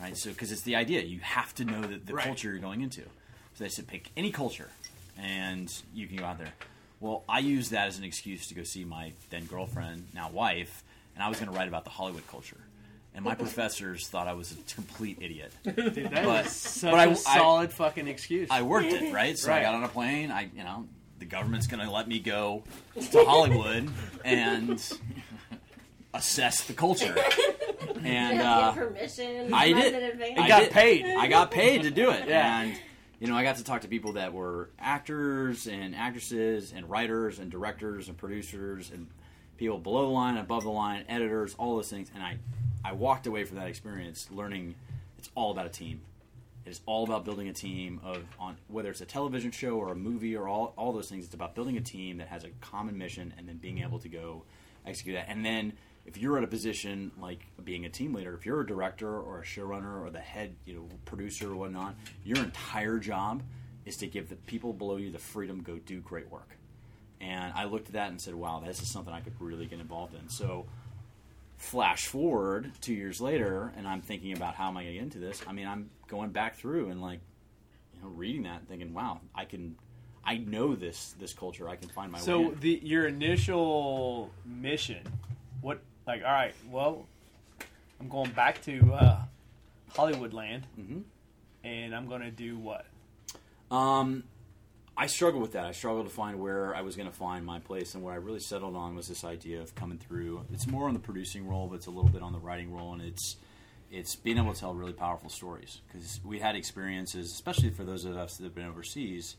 [0.00, 0.16] right?
[0.16, 2.24] So because it's the idea, you have to know the, the Right.
[2.26, 3.02] culture you're going into.
[3.54, 4.68] So they said pick any culture,
[5.18, 6.52] and you can go out there.
[7.00, 10.82] Well, I used that as an excuse to go see my then girlfriend, now wife,
[11.14, 12.56] and I was going to write about the Hollywood culture.
[13.14, 15.52] And my professors thought I was a complete idiot.
[15.62, 18.48] Dude, that is But- such but I- a I- solid fucking excuse.
[18.50, 19.38] I worked it, right?
[19.38, 20.30] So I got on a plane.
[20.32, 20.86] I, you know,
[21.20, 22.64] the government's going to let me go
[23.10, 23.88] to Hollywood
[24.24, 24.82] and
[26.12, 27.14] assess the culture.
[28.04, 29.52] And uh, permission.
[29.52, 29.94] I did.
[29.94, 30.40] In advance.
[30.40, 30.70] I got did.
[30.70, 31.06] paid.
[31.18, 32.28] I got paid to do it.
[32.28, 32.60] Yeah.
[32.60, 32.78] And
[33.20, 37.38] you know, I got to talk to people that were actors and actresses and writers
[37.38, 39.06] and directors and producers and
[39.56, 42.10] people below the line, above the line, editors, all those things.
[42.14, 42.38] And I,
[42.84, 44.74] I walked away from that experience learning
[45.18, 46.02] it's all about a team.
[46.66, 49.92] It is all about building a team of on whether it's a television show or
[49.92, 51.24] a movie or all, all those things.
[51.24, 54.08] It's about building a team that has a common mission and then being able to
[54.08, 54.42] go
[54.86, 55.30] execute that.
[55.30, 55.72] And then
[56.06, 59.40] if you're at a position like being a team leader, if you're a director or
[59.40, 61.94] a showrunner or the head, you know, producer or whatnot,
[62.24, 63.42] your entire job
[63.84, 66.56] is to give the people below you the freedom to go do great work.
[67.20, 69.80] And I looked at that and said, "Wow, this is something I could really get
[69.80, 70.66] involved in." So,
[71.56, 75.02] flash forward two years later, and I'm thinking about how am I going to get
[75.04, 75.42] into this.
[75.46, 77.20] I mean, I'm going back through and like,
[77.94, 79.76] you know, reading that, and thinking, "Wow, I can."
[80.26, 81.68] I know this this culture.
[81.68, 82.24] I can find my way.
[82.24, 85.02] So the your initial mission,
[86.06, 86.22] like?
[86.24, 87.06] All right, well,
[88.00, 89.22] I'm going back to uh,
[89.94, 91.02] Hollywood land, Mhm.
[91.62, 92.86] and I'm going to do what?
[93.70, 94.24] Um,
[94.96, 95.64] I struggled with that.
[95.64, 98.16] I struggled to find where I was going to find my place, and what I
[98.16, 100.44] really settled on was this idea of coming through.
[100.52, 102.92] It's more on the producing role, but it's a little bit on the writing role,
[102.92, 103.36] and it's
[103.90, 108.04] it's being able to tell really powerful stories because we had experiences, especially for those
[108.04, 109.36] of us that have been overseas.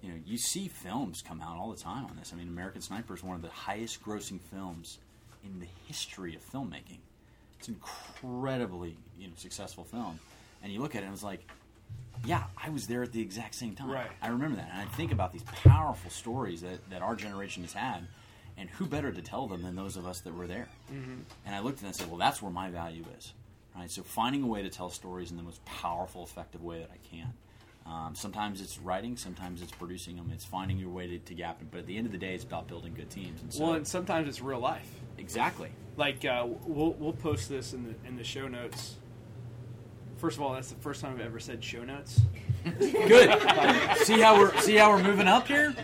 [0.00, 2.32] You know, you see films come out all the time on this.
[2.32, 4.98] I mean, American Sniper is one of the highest grossing films
[5.44, 6.98] in the history of filmmaking.
[7.58, 10.18] It's an incredibly you know successful film,
[10.62, 11.46] and you look at it and it's like,
[12.24, 13.90] yeah, I was there at the exact same time.
[13.90, 14.10] Right.
[14.20, 17.72] I remember that, and I think about these powerful stories that, that our generation has
[17.72, 18.06] had,
[18.56, 20.68] and who better to tell them than those of us that were there?
[20.92, 21.20] Mm-hmm.
[21.46, 23.32] And I looked at it and said, well, that's where my value is,
[23.76, 23.90] right?
[23.90, 27.14] So finding a way to tell stories in the most powerful, effective way that I
[27.14, 27.32] can.
[27.86, 30.30] Um, sometimes it's writing, sometimes it's producing them.
[30.32, 31.68] It's finding your way to, to gap it.
[31.70, 33.42] But at the end of the day, it's about building good teams.
[33.42, 34.88] And so, well, and sometimes it's real life.
[35.18, 35.70] exactly.
[35.96, 38.94] Like uh, we'll we'll post this in the in the show notes.
[40.16, 42.20] First of all, that's the first time I've ever said show notes.
[42.78, 43.38] Good.
[43.98, 45.74] see how we're see how we're moving up here.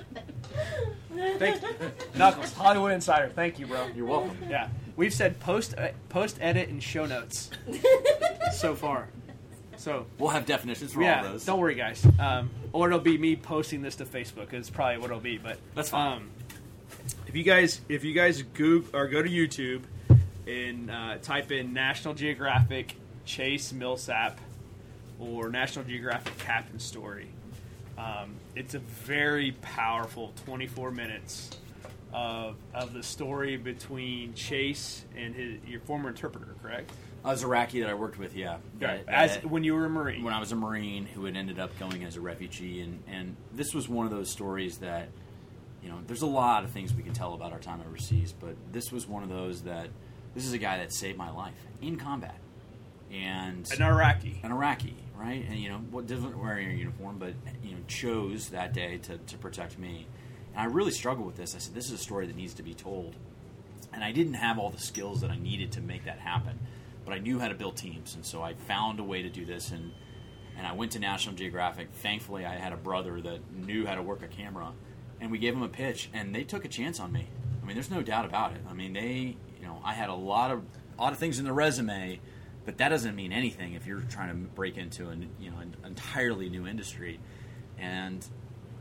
[1.39, 1.69] Thank you.
[2.17, 3.31] Knuckles, Hollywood Insider.
[3.35, 3.89] Thank you, bro.
[3.95, 4.39] You're welcome.
[4.49, 7.51] Yeah, we've said post uh, post edit and show notes
[8.53, 9.09] so far.
[9.79, 11.45] So We'll have definitions for all yeah, of those.
[11.45, 12.07] don't worry, guys.
[12.18, 14.53] Um, or it'll be me posting this to Facebook.
[14.53, 15.39] Is probably what it'll be.
[15.39, 16.18] But That's fine.
[16.18, 16.31] Um,
[17.26, 19.83] if you guys if you guys go or go to YouTube
[20.47, 24.41] and uh, type in National Geographic Chase Millsap
[25.20, 27.29] or National Geographic Captain Story,
[27.97, 31.51] um, it's a very powerful 24 minutes
[32.12, 36.91] of of the story between Chase and his your former interpreter, correct?
[37.25, 38.59] I was Iraqi that I worked with, yeah.
[38.81, 39.05] Right.
[39.07, 40.23] That- As that- when you were a Marine.
[40.25, 43.37] when I was a Marine who had ended up going as a refugee, and, and
[43.53, 45.09] this was one of those stories that,
[45.83, 48.57] you know, there's a lot of things we can tell about our time overseas, but
[48.73, 49.89] this was one of those that
[50.35, 52.37] this is a guy that saved my life in combat,
[53.12, 54.41] and an Iraqi.
[54.43, 55.45] an Iraqi, right?
[55.49, 59.19] And you know, what doesn't wearing a uniform, but you know, chose that day to,
[59.19, 60.07] to protect me.
[60.55, 61.55] And I really struggled with this.
[61.55, 63.16] I said, this is a story that needs to be told,
[63.93, 66.59] and I didn't have all the skills that I needed to make that happen,
[67.09, 69.47] but I knew how to build teams, and so I found a way to do
[69.47, 69.71] this.
[69.71, 69.93] And
[70.59, 71.89] and I went to National Geographic.
[71.91, 74.73] Thankfully, I had a brother that knew how to work a camera,
[75.19, 77.29] and we gave him a pitch, and they took a chance on me.
[77.63, 78.61] I mean, there's no doubt about it.
[78.69, 80.63] I mean, they, you know, I had a lot of
[80.99, 82.21] a lot of things in the resume,
[82.67, 85.77] but that doesn't mean anything if you're trying to break into an you know an
[85.87, 87.21] entirely new industry,
[87.79, 88.27] and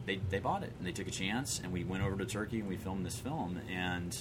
[0.06, 2.60] they they bought it and they took a chance, and we went over to Turkey
[2.60, 4.18] and we filmed this film, and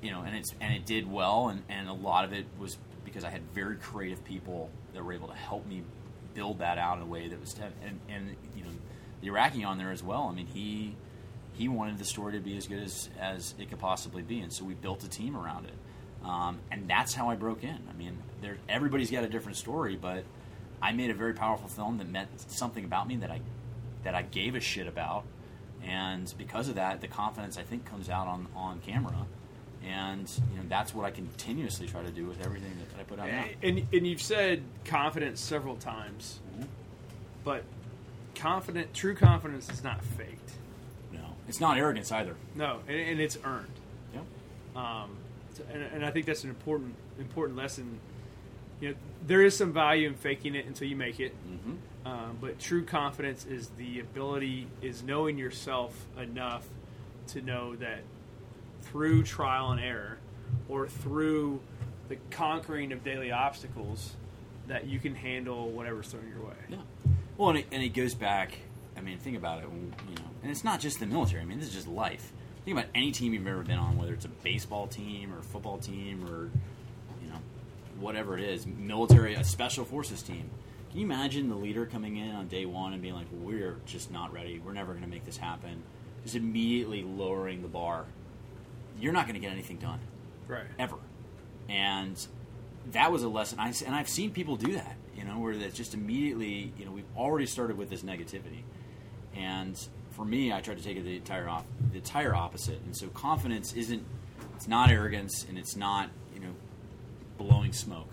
[0.00, 2.78] you know, and it's and it did well, and, and a lot of it was
[3.04, 5.82] because I had very creative people that were able to help me
[6.34, 8.70] build that out in a way that was te- and and you know
[9.20, 10.28] the Iraqi on there as well.
[10.30, 10.96] I mean he
[11.52, 14.52] he wanted the story to be as good as as it could possibly be, and
[14.52, 17.78] so we built a team around it, um, and that's how I broke in.
[17.88, 20.24] I mean, there everybody's got a different story, but
[20.80, 23.40] I made a very powerful film that meant something about me that I
[24.04, 25.24] that I gave a shit about,
[25.84, 29.26] and because of that, the confidence I think comes out on on camera
[29.86, 33.04] and you know that's what I continuously try to do with everything that, that I
[33.04, 33.44] put out now.
[33.62, 36.40] And, and you've said confidence several times,
[37.44, 37.64] but
[38.34, 40.52] confident, true confidence is not faked.
[41.12, 42.36] No, it's not arrogance either.
[42.54, 43.66] No, and, and it's earned.
[44.14, 44.24] Yep.
[44.76, 45.16] Um,
[45.72, 47.98] and, and I think that's an important important lesson.
[48.80, 48.94] You know,
[49.26, 51.34] there is some value in faking it until you make it.
[51.48, 51.72] Mm-hmm.
[52.04, 56.66] Um, but true confidence is the ability, is knowing yourself enough
[57.28, 58.00] to know that
[58.92, 60.18] through trial and error,
[60.68, 61.60] or through
[62.08, 64.12] the conquering of daily obstacles,
[64.68, 66.54] that you can handle whatever's thrown your way.
[66.68, 66.76] Yeah.
[67.38, 68.58] Well, and it, and it goes back.
[68.96, 69.64] I mean, think about it.
[69.64, 71.40] You know, and it's not just the military.
[71.40, 72.32] I mean, this is just life.
[72.64, 75.78] Think about any team you've ever been on, whether it's a baseball team or football
[75.78, 76.50] team or
[77.22, 77.38] you know
[77.98, 80.50] whatever it is, military, a special forces team.
[80.90, 84.12] Can you imagine the leader coming in on day one and being like, "We're just
[84.12, 84.60] not ready.
[84.64, 85.82] We're never going to make this happen."
[86.22, 88.04] Just immediately lowering the bar.
[88.98, 90.00] You're not going to get anything done
[90.48, 90.64] Right.
[90.78, 90.96] ever.
[91.68, 92.16] And
[92.92, 93.58] that was a lesson.
[93.58, 96.90] I, and I've seen people do that, you know, where that's just immediately, you know,
[96.92, 98.62] we've already started with this negativity.
[99.34, 99.78] And
[100.10, 102.80] for me, I tried to take it the entire off, the entire opposite.
[102.84, 104.04] And so confidence isn't
[104.56, 106.52] It's not arrogance, and it's not you know
[107.38, 108.10] blowing smoke.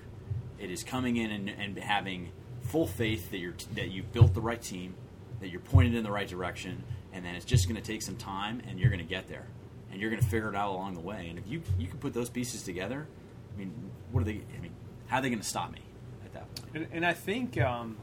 [0.57, 4.41] It is coming in and, and having full faith that you're that you've built the
[4.41, 4.93] right team,
[5.41, 8.15] that you're pointed in the right direction, and then it's just going to take some
[8.15, 9.45] time, and you're going to get there,
[9.91, 11.27] and you're going to figure it out along the way.
[11.29, 13.07] And if you you can put those pieces together,
[13.53, 13.73] I mean,
[14.11, 14.41] what are they?
[14.57, 14.73] I mean,
[15.07, 15.81] how are they going to stop me
[16.25, 16.75] at that point?
[16.75, 17.97] And, and I think, um,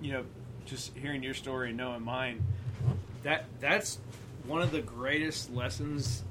[0.00, 0.24] you know,
[0.66, 2.42] just hearing your story and knowing mine,
[3.22, 3.98] that that's
[4.46, 6.22] one of the greatest lessons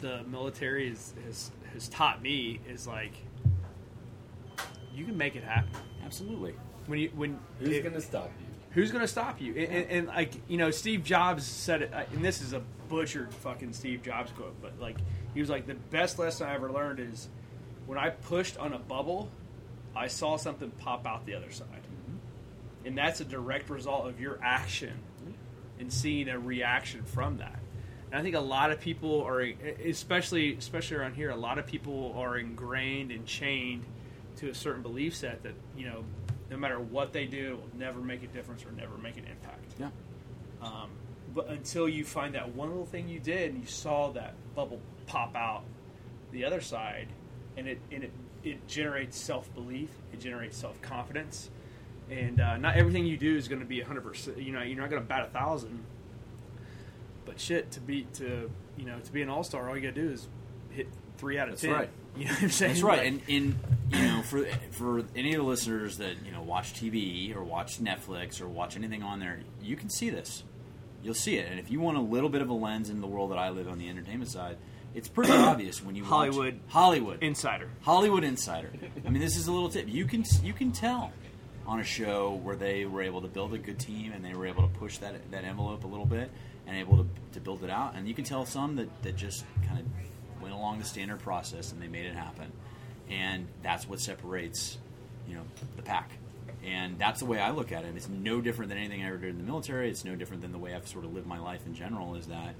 [0.00, 3.12] the military has, has, has taught me is like
[4.94, 5.70] you can make it happen
[6.04, 6.54] Absolutely.
[6.86, 8.46] when you when Who's going to stop you?
[8.70, 9.54] Who's going to stop you?
[9.54, 13.32] And, and, and like you know, Steve Jobs said it, and this is a butchered
[13.34, 14.96] fucking Steve Jobs quote, but like
[15.34, 17.28] he was like the best lesson I ever learned is
[17.86, 19.30] when I pushed on a bubble,
[19.94, 22.86] I saw something pop out the other side, mm-hmm.
[22.86, 24.94] and that's a direct result of your action
[25.80, 27.58] and seeing a reaction from that.
[28.10, 29.40] And I think a lot of people are,
[29.84, 33.84] especially especially around here, a lot of people are ingrained and chained
[34.36, 36.04] to a certain belief set that you know,
[36.50, 39.24] no matter what they do, it will never make a difference or never make an
[39.24, 39.74] impact.
[39.78, 39.90] Yeah.
[40.60, 40.90] Um,
[41.32, 44.80] but until you find that one little thing you did and you saw that bubble
[45.06, 45.62] pop out
[46.32, 47.08] the other side,
[47.56, 51.50] and it and it, it generates self belief, it generates self confidence,
[52.10, 54.38] and uh, not everything you do is going to be hundred percent.
[54.38, 55.84] You know, you're not going to bat a thousand.
[57.24, 59.94] But shit, to be to you know to be an all star, all you got
[59.94, 60.26] to do is
[60.70, 61.72] hit three out of That's ten.
[61.72, 61.90] right.
[62.16, 62.72] You know what I'm saying?
[62.72, 63.06] That's right.
[63.06, 63.58] And in
[63.90, 67.80] you know, for for any of the listeners that you know watch TV or watch
[67.80, 70.44] Netflix or watch anything on there, you can see this.
[71.02, 71.50] You'll see it.
[71.50, 73.50] And if you want a little bit of a lens in the world that I
[73.50, 74.58] live on the entertainment side,
[74.94, 76.60] it's pretty obvious when you watch Hollywood.
[76.68, 77.70] Hollywood Insider.
[77.82, 78.70] Hollywood Insider.
[79.06, 79.88] I mean, this is a little tip.
[79.88, 81.12] You can you can tell
[81.66, 84.46] on a show where they were able to build a good team and they were
[84.46, 86.30] able to push that that envelope a little bit
[86.66, 87.94] and able to, to build it out.
[87.96, 89.86] And you can tell some that, that just kind of
[90.50, 92.50] went along the standard process and they made it happen.
[93.08, 94.78] And that's what separates,
[95.28, 95.42] you know,
[95.76, 96.10] the pack.
[96.64, 97.94] And that's the way I look at it.
[97.96, 99.88] It's no different than anything I ever did in the military.
[99.88, 102.16] It's no different than the way I've sort of lived my life in general.
[102.16, 102.54] Is that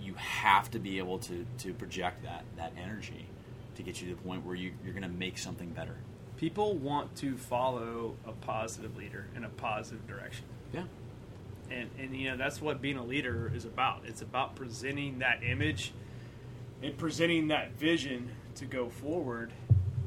[0.00, 3.26] you have to be able to, to project that that energy
[3.74, 5.96] to get you to the point where you, you're going to make something better.
[6.38, 10.46] People want to follow a positive leader in a positive direction.
[10.72, 10.84] Yeah.
[11.70, 14.02] and and you know that's what being a leader is about.
[14.06, 15.92] It's about presenting that image
[16.82, 19.52] and presenting that vision to go forward,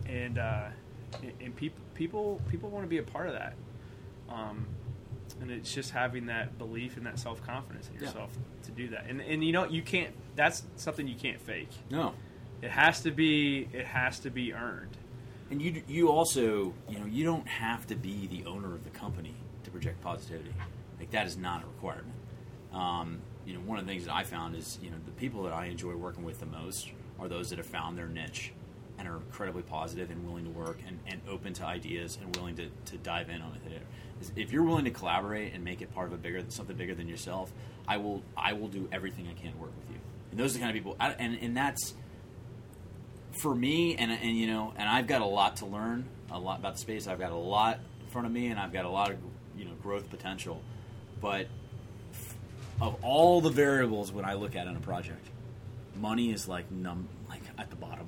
[0.07, 0.67] and uh,
[1.41, 3.53] and- people people people want to be a part of that.
[4.29, 4.67] Um,
[5.41, 8.07] and it's just having that belief and that self confidence in Yeah.
[8.07, 8.31] yourself
[8.63, 9.05] to do that.
[9.07, 10.13] And and you know you can't.
[10.35, 11.69] That's something you can't fake.
[11.89, 12.13] No.
[12.61, 13.69] It has to be.
[13.71, 14.97] It has to be earned.
[15.51, 18.89] And you you also you know you don't have to be the owner of the
[18.91, 20.53] company to project positivity.
[20.99, 22.13] Like that is not a requirement.
[22.73, 25.41] Um, you know, one of the things that I found is you know the people
[25.43, 28.53] that I enjoy working with the most are those that have found their niche
[28.99, 32.55] and are incredibly positive and willing to work and, and open to ideas and willing
[32.57, 33.81] to, to dive in on it.
[34.35, 37.07] If you're willing to collaborate and make it part of a bigger something bigger than
[37.07, 37.51] yourself,
[37.87, 40.01] I will I will do everything I can to work with you.
[40.29, 41.95] And those are the kind of people, I, and and that's
[43.41, 46.59] for me, and and you know, and I've got a lot to learn, a lot
[46.59, 47.07] about the space.
[47.07, 49.17] I've got a lot in front of me, and I've got a lot of
[49.57, 50.61] you know growth potential.
[51.19, 51.47] But
[52.81, 55.27] of all the variables when I look at in a project,
[55.95, 58.07] money is like num like at the bottom,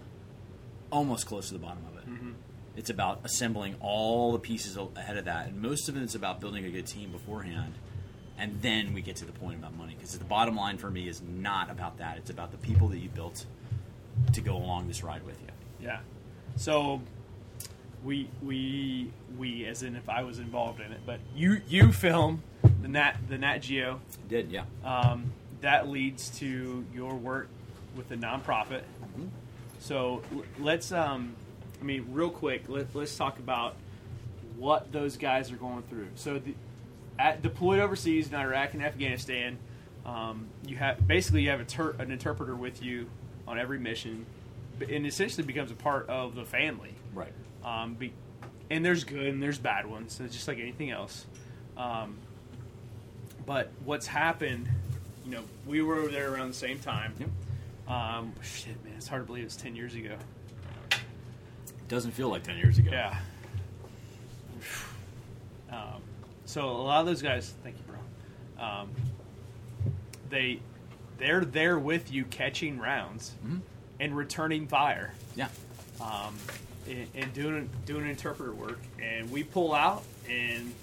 [0.91, 2.09] almost close to the bottom of it.
[2.09, 2.31] Mm-hmm.
[2.75, 6.39] It's about assembling all the pieces ahead of that, and most of it is about
[6.39, 7.73] building a good team beforehand.
[8.37, 11.07] And then we get to the point about money because the bottom line for me
[11.07, 12.17] is not about that.
[12.17, 13.45] It's about the people that you built
[14.33, 15.49] to go along this ride with you.
[15.79, 15.99] Yeah.
[16.55, 17.01] So
[18.03, 22.41] we we we as in if I was involved in it, but you you film
[22.81, 23.99] the Nat the Nat Geo.
[24.27, 24.65] Did yeah.
[24.83, 27.47] Um, that leads to your work
[27.95, 28.81] with the nonprofit.
[29.79, 31.35] So l- let's um,
[31.79, 33.75] I mean real quick let, let's talk about
[34.57, 36.07] what those guys are going through.
[36.15, 36.53] So the,
[37.17, 39.57] at deployed overseas in Iraq and Afghanistan,
[40.05, 43.07] um, you have basically you have a ter- an interpreter with you
[43.47, 44.25] on every mission,
[44.87, 46.93] and essentially becomes a part of the family.
[47.13, 47.33] Right.
[47.63, 48.13] Um, be,
[48.69, 50.19] and there's good and there's bad ones.
[50.23, 51.25] It's just like anything else.
[53.51, 54.69] But what's happened,
[55.25, 57.13] you know, we were over there around the same time.
[57.19, 57.29] Yep.
[57.85, 60.15] Um, shit, man, it's hard to believe it's ten years ago.
[60.91, 62.91] It doesn't feel like ten years ago.
[62.91, 63.19] Yeah.
[65.69, 66.01] Um,
[66.45, 68.65] so a lot of those guys, thank you, bro.
[68.65, 68.89] Um,
[70.29, 70.61] they
[71.17, 73.33] they're there with you catching rounds
[73.99, 75.13] and returning fire.
[75.35, 75.49] Yeah.
[75.99, 76.37] um,
[76.89, 80.73] and, and doing doing interpreter work, and we pull out, and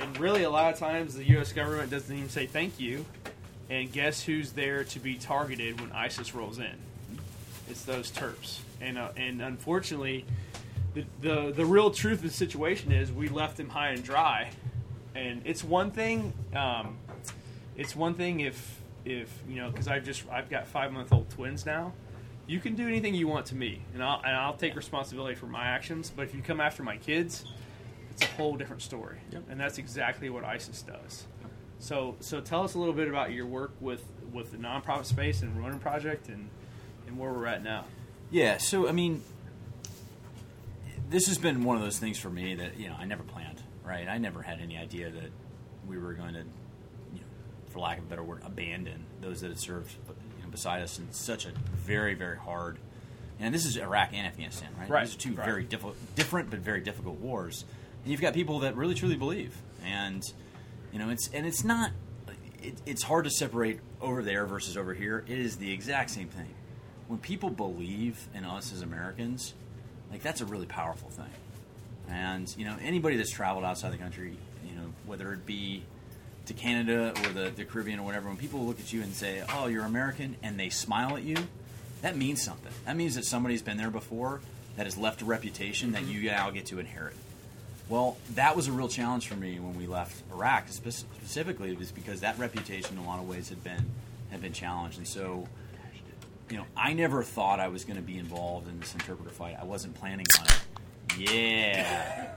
[0.00, 1.52] and really a lot of times the U.S.
[1.52, 3.04] government doesn't even say thank you,
[3.68, 6.74] and guess who's there to be targeted when ISIS rolls in?
[7.68, 10.24] It's those Terps, and uh, and unfortunately,
[10.94, 14.50] the, the the real truth of the situation is we left them high and dry,
[15.14, 16.32] and it's one thing.
[16.54, 16.96] Um,
[17.76, 21.30] it's one thing if if you know because I've just I've got five month old
[21.30, 21.92] twins now.
[22.46, 25.46] You can do anything you want to me, and I'll and I'll take responsibility for
[25.46, 26.10] my actions.
[26.14, 27.44] But if you come after my kids,
[28.10, 29.44] it's a whole different story, Yep.
[29.50, 31.26] and that's exactly what ISIS does.
[31.78, 35.42] So so tell us a little bit about your work with with the nonprofit space
[35.42, 36.48] and Ronin Project and
[37.06, 37.84] and where we're at now.
[38.30, 39.22] Yeah, so I mean,
[41.08, 43.62] this has been one of those things for me that you know I never planned.
[43.84, 45.30] Right, I never had any idea that
[45.88, 47.26] we were going to, you know,
[47.70, 49.92] for lack of a better word, abandon those that had served
[50.36, 52.78] you know, beside us in such a very very hard.
[53.40, 54.88] And this is Iraq and Afghanistan, right?
[54.88, 55.46] Right, These are two right.
[55.46, 57.64] very diffi- different but very difficult wars,
[58.02, 60.22] and you've got people that really truly believe, and
[60.92, 61.90] you know it's and it's not.
[62.62, 65.24] It, it's hard to separate over there versus over here.
[65.26, 66.54] It is the exact same thing
[67.10, 69.52] when people believe in us as Americans,
[70.12, 71.32] like that's a really powerful thing.
[72.08, 75.82] And you know, anybody that's traveled outside the country, you know, whether it be
[76.46, 79.42] to Canada or the, the Caribbean or whatever, when people look at you and say,
[79.52, 81.36] "Oh, you're American," and they smile at you,
[82.02, 82.72] that means something.
[82.86, 84.40] That means that somebody's been there before
[84.76, 87.16] that has left a reputation that you now get to inherit.
[87.90, 90.68] Well, that was a real challenge for me when we left Iraq.
[90.68, 93.84] Spe- Specifically, it was because that reputation, in a lot of ways, had been
[94.30, 95.48] had been challenged, and so
[96.48, 99.56] you know, I never thought I was going to be involved in this interpreter fight.
[99.60, 101.30] I wasn't planning on it.
[101.30, 102.34] Yeah.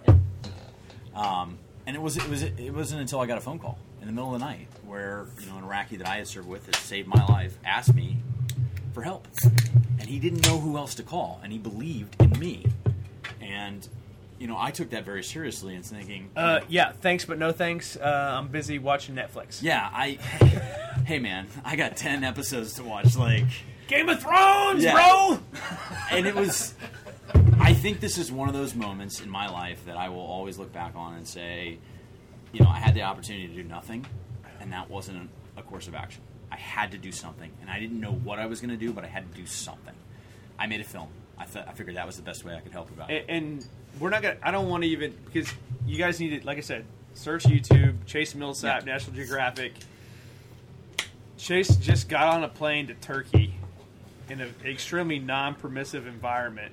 [1.15, 4.07] Um, and it was it was it wasn't until I got a phone call in
[4.07, 6.65] the middle of the night where you know an Iraqi that I had served with
[6.65, 8.17] that saved my life asked me
[8.93, 9.27] for help,
[9.99, 12.65] and he didn't know who else to call, and he believed in me,
[13.39, 13.87] and
[14.43, 17.95] you know I took that very seriously and thinking, Uh, yeah, thanks, but no thanks.
[17.95, 19.63] Uh, I'm busy watching Netflix.
[19.63, 20.07] yeah, I,
[21.05, 23.45] hey man, I got ten episodes to watch, like.
[23.87, 24.93] Game of Thrones, Yeah.
[24.93, 25.39] bro.
[26.11, 26.73] and it was
[27.59, 30.57] i think this is one of those moments in my life that i will always
[30.57, 31.77] look back on and say
[32.51, 34.05] you know i had the opportunity to do nothing
[34.59, 36.21] and that wasn't a course of action
[36.51, 38.91] i had to do something and i didn't know what i was going to do
[38.91, 39.93] but i had to do something
[40.59, 42.71] i made a film i, th- I figured that was the best way i could
[42.73, 43.67] help about it And, and
[43.99, 44.37] we're not gonna.
[44.43, 45.51] I don't want to even because
[45.85, 48.93] you guys need to, like I said, search YouTube, Chase Millsap, Yeah.
[48.93, 49.73] National Geographic.
[51.37, 53.55] Chase just got on a plane to Turkey
[54.29, 56.71] in an extremely non-permissive environment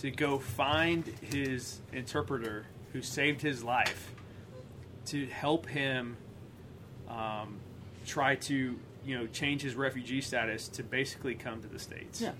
[0.00, 4.12] to go find his interpreter who saved his life
[5.06, 6.16] to help him
[7.08, 7.56] um,
[8.06, 12.20] try to you know change his refugee status to basically come to the states.
[12.20, 12.32] Yeah.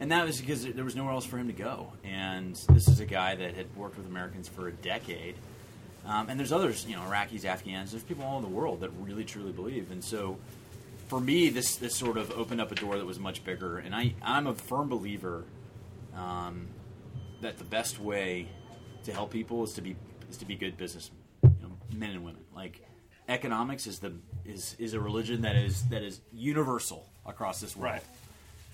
[0.00, 1.92] And that was because there was nowhere else for him to go.
[2.04, 5.34] And this is a guy that had worked with Americans for a decade.
[6.06, 8.90] Um, and there's others, you know, Iraqis, Afghans, there's people all over the world that
[9.00, 9.90] really, truly believe.
[9.90, 10.38] And so
[11.08, 13.78] for me, this, this sort of opened up a door that was much bigger.
[13.78, 15.44] And I, I'm a firm believer
[16.14, 16.68] um,
[17.40, 18.48] that the best way
[19.04, 19.96] to help people is to be,
[20.30, 21.10] is to be good business
[21.42, 22.42] you know, men and women.
[22.54, 22.86] Like
[23.28, 24.12] economics is the
[24.44, 27.94] is, is a religion that is that is universal across this world.
[27.94, 28.02] Right.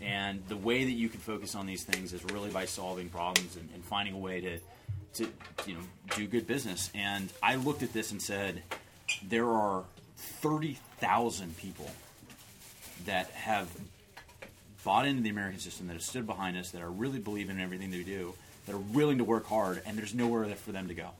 [0.03, 3.57] And the way that you can focus on these things is really by solving problems
[3.57, 4.59] and, and finding a way to,
[5.15, 5.29] to,
[5.67, 5.81] you know,
[6.17, 6.91] do good business.
[6.95, 8.63] And I looked at this and said,
[9.23, 9.85] there are
[10.17, 11.91] thirty thousand people
[13.07, 13.69] that have
[14.85, 17.63] bought into the American system, that have stood behind us, that are really believing in
[17.63, 18.35] everything they do,
[18.67, 21.11] that are willing to work hard, and there's nowhere for them to go.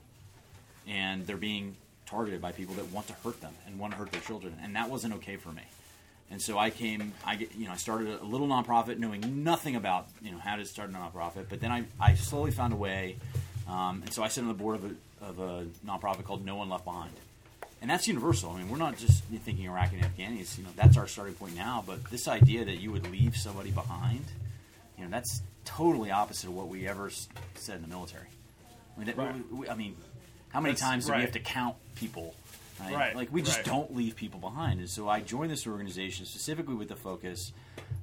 [0.87, 4.13] And they're being targeted by people that want to hurt them and want to hurt
[4.13, 5.63] their children, and that wasn't okay for me.
[6.31, 9.77] And so I came, I get, you know, I started a little nonprofit, knowing nothing
[9.77, 11.47] about you know how to start a nonprofit.
[11.49, 13.17] But then I, I slowly found a way,
[13.69, 16.57] um, and so I sit on the board of a, of a nonprofit called No
[16.57, 17.13] One Left Behind,
[17.83, 18.51] and that's universal.
[18.51, 20.57] I mean, we're not just thinking Iraqi and Afghanis.
[20.59, 21.85] You know, that's our starting point now.
[21.87, 24.25] But this idea that you would leave somebody behind,
[24.99, 28.27] you know, that's totally opposite of what we ever s- said in the military.
[28.97, 29.35] I mean, that, Right.
[29.53, 29.95] we, we- I mean,
[30.49, 31.19] how many That's times do right.
[31.19, 32.35] we have to count people?
[32.81, 32.93] Right?
[32.93, 33.67] Right, Like we just right.
[33.67, 34.81] don't leave people behind.
[34.81, 37.53] And so I joined this organization specifically with the focus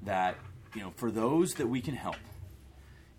[0.03, 0.37] that
[0.75, 2.15] you know, for those that we can help,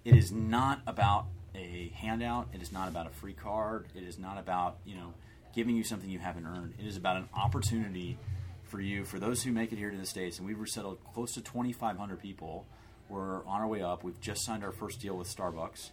[0.04, 2.48] it is not about a handout.
[2.54, 3.86] It is not about a free card.
[3.94, 5.12] It is not about you know
[5.54, 6.74] giving you something you haven't earned.
[6.78, 8.16] It is about an opportunity
[8.64, 10.38] for you, for those who make it here to the states.
[10.38, 12.66] And we've resettled close to 2,500 people.
[13.10, 14.02] We're on our way up.
[14.02, 15.90] We've just signed our first deal with Starbucks.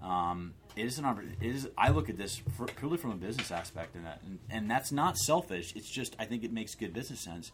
[0.00, 3.16] Um, it is an oppor- it is I look at this for, purely from a
[3.16, 5.72] business aspect, and that and, and that's not selfish.
[5.76, 7.52] It's just I think it makes good business sense.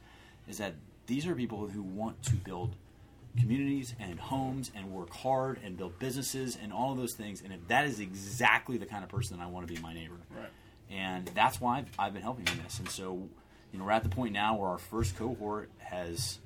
[0.49, 0.75] Is that
[1.07, 2.75] these are people who want to build
[3.39, 7.43] communities and homes and work hard and build businesses and all of those things.
[7.43, 9.95] And if that is exactly the kind of person that I want to be my
[9.95, 10.49] neighbor, Right.
[10.91, 12.81] and that's why I've, I've been helping in this.
[12.81, 13.29] And so,
[13.73, 16.41] you know, we're at the point now where our first cohort has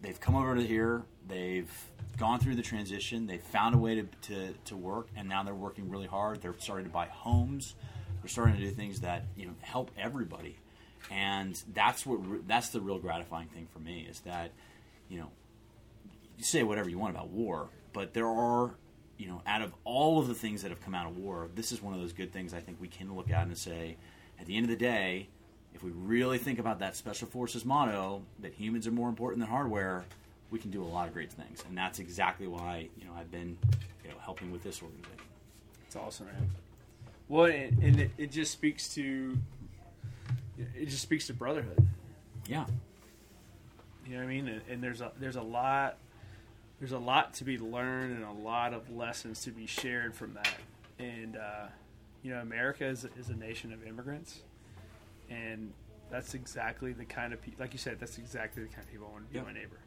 [0.00, 1.02] they've come over to here.
[1.28, 1.70] They've
[2.16, 3.26] gone through the transition.
[3.26, 6.40] They've found a way to, to, to work, and now they're working really hard.
[6.40, 7.74] They're starting to buy homes.
[8.20, 10.58] They're starting to do things that you know help everybody,
[11.10, 14.52] and that's what re- that's the real gratifying thing for me is that
[15.08, 15.30] you know
[16.36, 18.72] you say whatever you want about war, but there are
[19.16, 21.72] you know out of all of the things that have come out of war, this
[21.72, 23.96] is one of those good things I think we can look at and say
[24.38, 25.28] at the end of the day
[25.74, 29.48] if we really think about that special forces motto that humans are more important than
[29.48, 30.04] hardware,
[30.50, 33.30] we can do a lot of great things, and that's exactly why you know I've
[33.30, 33.56] been
[34.04, 35.16] you know helping with this organization.
[35.86, 36.50] It's awesome, man.
[37.28, 39.36] Well, and, and it, it just speaks to
[40.76, 41.86] it just speaks to brotherhood.
[42.48, 42.66] Yeah,
[44.06, 44.48] You know what I mean?
[44.48, 45.96] And, and there's a there's a lot
[46.80, 50.34] there's a lot to be learned and a lot of lessons to be shared from
[50.34, 50.48] that.
[50.98, 51.66] And uh,
[52.22, 54.40] you know, America is, is a nation of immigrants,
[55.30, 55.72] and
[56.10, 59.06] that's exactly the kind of people, like you said, that's exactly the kind of people
[59.08, 59.46] I want to be Yep.
[59.46, 59.78] my neighbor.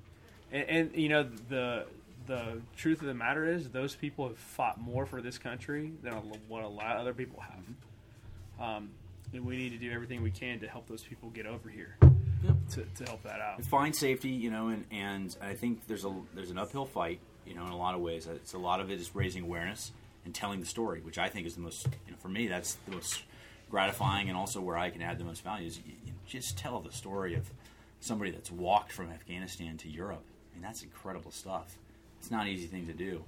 [0.54, 1.86] And, and you know, the
[2.26, 6.14] the truth of the matter is, those people have fought more for this country than
[6.48, 8.66] what a lot of other people have.
[8.66, 8.92] Um,
[9.34, 11.98] and we need to do everything we can to help those people get over here
[12.72, 13.64] to, to help that out.
[13.66, 17.56] find safety, you know, and, and I think there's a there's an uphill fight, you
[17.56, 18.28] know, in a lot of ways.
[18.28, 19.92] It's a lot of it is raising awareness
[20.26, 22.76] and telling the story, which I think is the most, you know, for me that's
[22.86, 23.24] the most
[23.70, 26.80] gratifying and also where I can add the most value is you, you just tell
[26.80, 27.50] the story of
[28.00, 30.24] somebody that's walked from Afghanistan to Europe.
[30.54, 31.78] Mean, that's incredible stuff.
[32.20, 33.24] It's not an easy thing to do,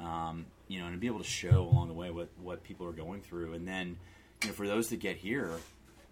[0.00, 2.86] um, you know, and to be able to show along the way what what people
[2.86, 3.96] are going through, and then,
[4.42, 5.52] you know, for those that get here,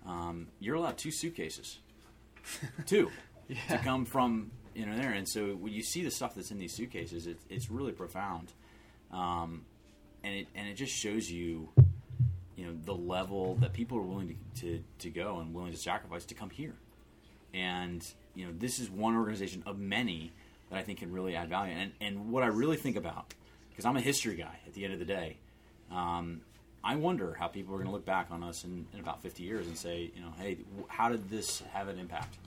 [0.07, 1.79] um, you're allowed two suitcases,
[2.87, 3.11] two
[3.69, 5.13] to come from you know there.
[5.13, 8.53] And so when you see the stuff that's in these suitcases, it, it's really profound,
[9.13, 9.67] um,
[10.25, 11.69] and it and it just shows you,
[12.57, 15.79] you know, the level that people are willing to, to, to go and willing to
[15.79, 16.75] sacrifice to come here.
[17.53, 18.03] And
[18.35, 20.33] you know, this is one organization of many
[20.73, 21.75] that I think can really add value.
[21.75, 23.35] And and what I really think about,
[23.71, 25.37] because I'm a history guy at the end of the day.
[25.91, 26.41] Um,
[26.83, 29.45] I wonder how people are going to look back on us in, in about 50
[29.45, 30.59] years and say, you know, hey,
[30.89, 32.39] how did this have an impact?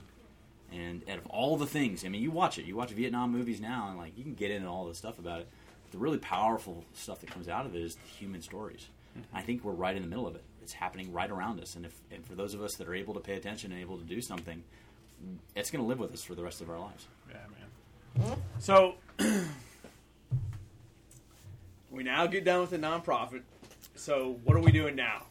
[0.70, 2.66] And out of all the things, I mean, you watch it.
[2.66, 5.40] You watch Vietnam movies now, and like you can get into all the stuff about
[5.40, 5.48] it.
[5.84, 8.88] But the really powerful stuff that comes out of it is the human stories.
[9.32, 10.42] I think we're right in the middle of it.
[10.62, 13.14] It's happening right around us, and if and for those of us that are able
[13.14, 14.62] to pay attention and able to do something,
[15.54, 17.06] it's going to live with us for the rest of our lives.
[17.28, 17.55] Yeah, man.
[18.58, 18.94] So
[21.90, 23.42] we now get done with the nonprofit.
[23.94, 25.24] So what are we doing now?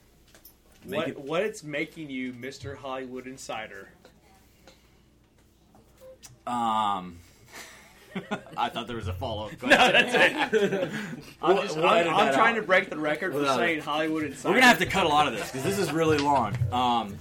[0.85, 2.75] Make What it- what it's making you, Mr.
[2.77, 3.89] Hollywood Insider?
[6.47, 7.17] Um,
[8.57, 9.69] I thought there was a follow up question.
[9.79, 10.89] That's it.
[11.41, 12.61] I'm, just, we'll I'm, edit I'm that trying out.
[12.61, 13.81] to break the record for saying.
[13.81, 14.49] Hollywood Insider.
[14.49, 16.55] We're gonna have to cut a lot of this because this is really long.
[16.71, 17.17] Um,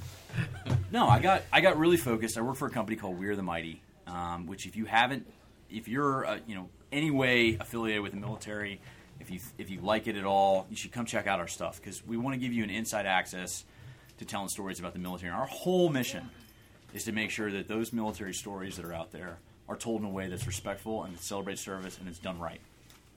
[0.93, 2.37] no, I got I got really focused.
[2.37, 5.27] I work for a company called We're the Mighty, um, which if you haven't,
[5.75, 8.81] if you're uh, you know any way affiliated with the military,
[9.21, 11.81] if you if you like it at all, you should come check out our stuff
[11.81, 13.65] because we want to give you an inside access
[14.19, 15.31] to telling stories about the military.
[15.31, 16.31] And our whole mission
[16.95, 20.07] is to make sure that those military stories that are out there are told in
[20.07, 22.61] a way that's respectful and that celebrates service and it's done right.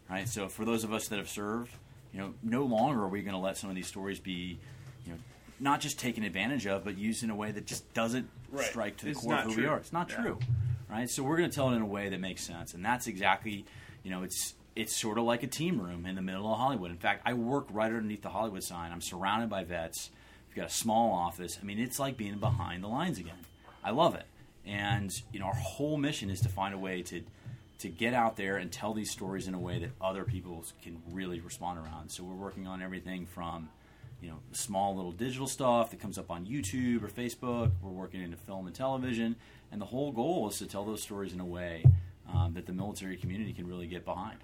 [0.10, 0.28] Right.
[0.28, 1.70] So for those of us that have served,
[2.14, 4.58] you know, no longer are we going to let some of these stories be,
[5.06, 5.18] you know,
[5.60, 8.66] not just taken advantage of, but used in a way that just doesn't Right.
[8.66, 9.78] strike to the It's core of who we are.
[9.78, 10.16] It's not Yeah.
[10.24, 10.40] true.
[10.90, 11.10] Right.
[11.10, 13.66] So we're going to tell it in a way that makes sense, and that's exactly,
[14.04, 16.92] you know, it's it's sort of like a team room in the middle of Hollywood.
[16.92, 18.92] In fact, I work right underneath the Hollywood sign.
[18.92, 20.12] I'm surrounded by vets.
[20.48, 21.58] We've got a small office.
[21.62, 23.40] I mean, it's like being behind the lines again.
[23.84, 24.26] I love it.
[24.66, 27.24] And you know, our whole mission is to find a way to
[27.80, 31.02] to get out there and tell these stories in a way that other people can
[31.12, 32.10] really respond around.
[32.10, 33.70] So we're working on everything from
[34.22, 37.72] you know small little digital stuff that comes up on YouTube or Facebook.
[37.82, 39.36] We're working into film and television,
[39.72, 41.84] and the whole goal is to tell those stories in a way
[42.34, 44.38] um, that the military community can really get behind.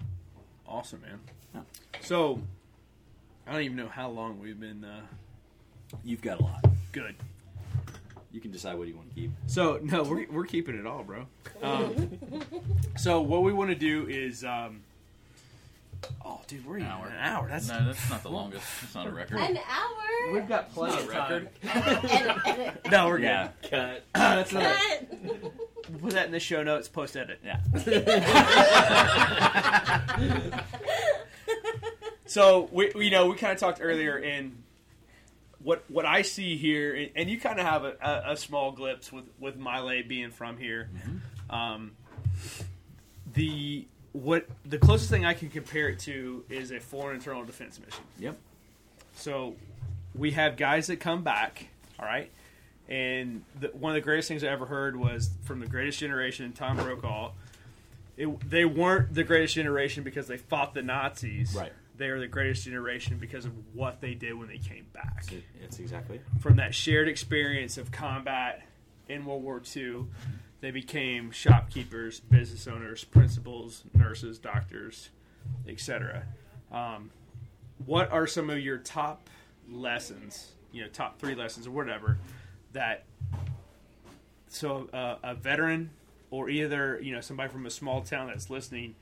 [0.66, 1.20] Awesome, man.
[1.54, 1.60] Yeah.
[2.00, 2.40] So
[3.46, 5.00] I don't even know how long we've been uh,
[6.02, 6.64] You've got a lot.
[6.92, 7.14] good.
[8.32, 9.30] You can decide what you want to keep.
[9.46, 11.26] So no, we're, we're keeping it all, bro.
[11.62, 12.10] Um,
[12.96, 14.80] so what we want to do is, um,
[16.24, 17.06] oh, dude, we're An hour.
[17.06, 17.48] an hour.
[17.48, 18.66] That's No, that's not the longest.
[18.82, 19.38] It's not a record.
[19.38, 20.32] An hour?
[20.32, 21.32] we've got plenty of time.
[21.32, 21.48] record.
[21.64, 22.90] Edit, edit.
[22.90, 23.24] No, we're good.
[23.24, 23.48] Yeah.
[23.70, 24.04] Cut.
[24.14, 24.74] That's another.
[24.74, 26.00] Cut.
[26.00, 26.88] Put that in the show notes.
[26.88, 27.40] Post edit.
[27.44, 27.60] Yeah.
[32.26, 34.56] So we, you know, we kind of talked earlier, in
[35.62, 38.72] what what I see here, and- and you kind of have a, a, a small
[38.72, 40.88] glimpse with with Miley being from here.
[41.50, 41.92] Um,
[43.34, 47.80] the what the closest thing I can compare it to is a foreign internal defense
[47.84, 48.04] mission.
[48.20, 48.38] Yep.
[49.16, 49.56] So
[50.14, 51.66] we have guys that come back,
[51.98, 52.30] all right.
[52.88, 56.52] And the, one of the greatest things I ever heard was from the greatest generation,
[56.52, 57.32] Tom Brokaw,
[58.16, 61.54] it, they weren't the greatest generation because they fought the Nazis.
[61.54, 61.72] Right.
[61.96, 65.24] They are the greatest generation because of what they did when they came back.
[65.60, 66.20] It's exactly.
[66.40, 68.62] From that shared experience of combat
[69.08, 70.06] in World War II,
[70.64, 75.10] they became shopkeepers, business owners, principals, nurses, doctors,
[75.68, 76.22] etc.
[76.72, 77.10] Um,
[77.84, 79.28] what are some of your top
[79.70, 80.52] lessons?
[80.72, 82.16] You know, top three lessons or whatever
[82.72, 83.04] that.
[84.48, 85.90] So uh, a veteran
[86.30, 88.94] or either you know somebody from a small town that's listening,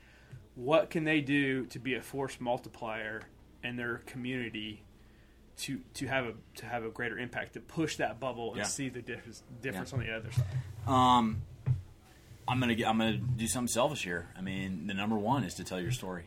[0.55, 3.21] what can they do to be a force multiplier
[3.63, 4.83] in their community
[5.59, 8.63] to to have a to have a greater impact to push that bubble and Yeah.
[8.63, 9.97] see the difference difference Yeah.
[9.99, 10.45] on the other side.
[10.85, 11.41] Um,
[12.47, 14.27] I'm gonna get, I'm gonna do something selfish here.
[14.37, 16.23] I mean, the number one is to tell your story,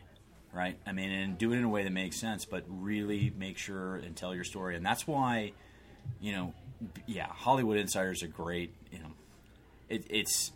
[0.53, 0.77] right?
[0.85, 3.95] I mean, and do it in a way that makes sense, but really make sure
[3.95, 4.75] and tell your story.
[4.75, 5.53] And that's why,
[6.19, 6.53] you know,
[7.05, 8.73] yeah, Hollywood insiders are great.
[8.91, 9.11] You know,
[9.89, 10.51] it, it's,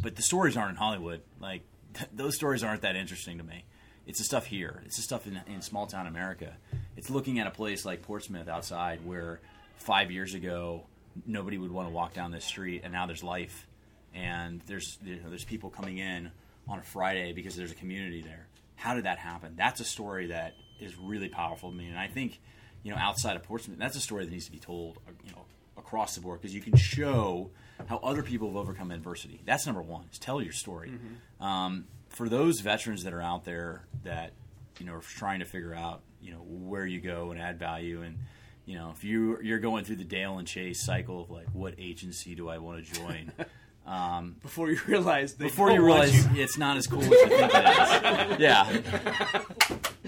[0.00, 1.22] but the stories aren't in Hollywood.
[1.40, 1.62] Like
[2.12, 3.64] those stories aren't that interesting to me.
[4.06, 4.82] It's the stuff here.
[4.84, 6.56] It's the stuff in, in small town America.
[6.96, 9.40] It's looking at a place like Portsmouth outside where
[9.76, 10.84] five years ago
[11.26, 13.66] nobody would want to walk down this street, and now there's life,
[14.14, 16.30] and there's you know, there's people coming in
[16.68, 18.46] on a Friday because there's a community there.
[18.76, 19.54] How did that happen?
[19.56, 22.40] That's a story that is really powerful to me, and I think
[22.82, 24.98] you know outside of Portsmouth, that's a story that needs to be told.
[25.24, 25.44] You know
[25.76, 27.50] across the board because you can show
[27.86, 29.40] how other people have overcome adversity.
[29.44, 30.04] That's number one.
[30.12, 30.92] Is tell your story.
[31.40, 34.32] Um, for those veterans that are out there that
[34.78, 38.02] you know are trying to figure out you know where you go and add value
[38.02, 38.18] and
[38.64, 41.74] you know if you you're going through the Dale and Chase cycle of like what
[41.78, 43.32] agency do I want to join
[43.86, 47.10] um, Before you realize they before don't you want realize it's not as cool as
[47.10, 48.64] you think it is yeah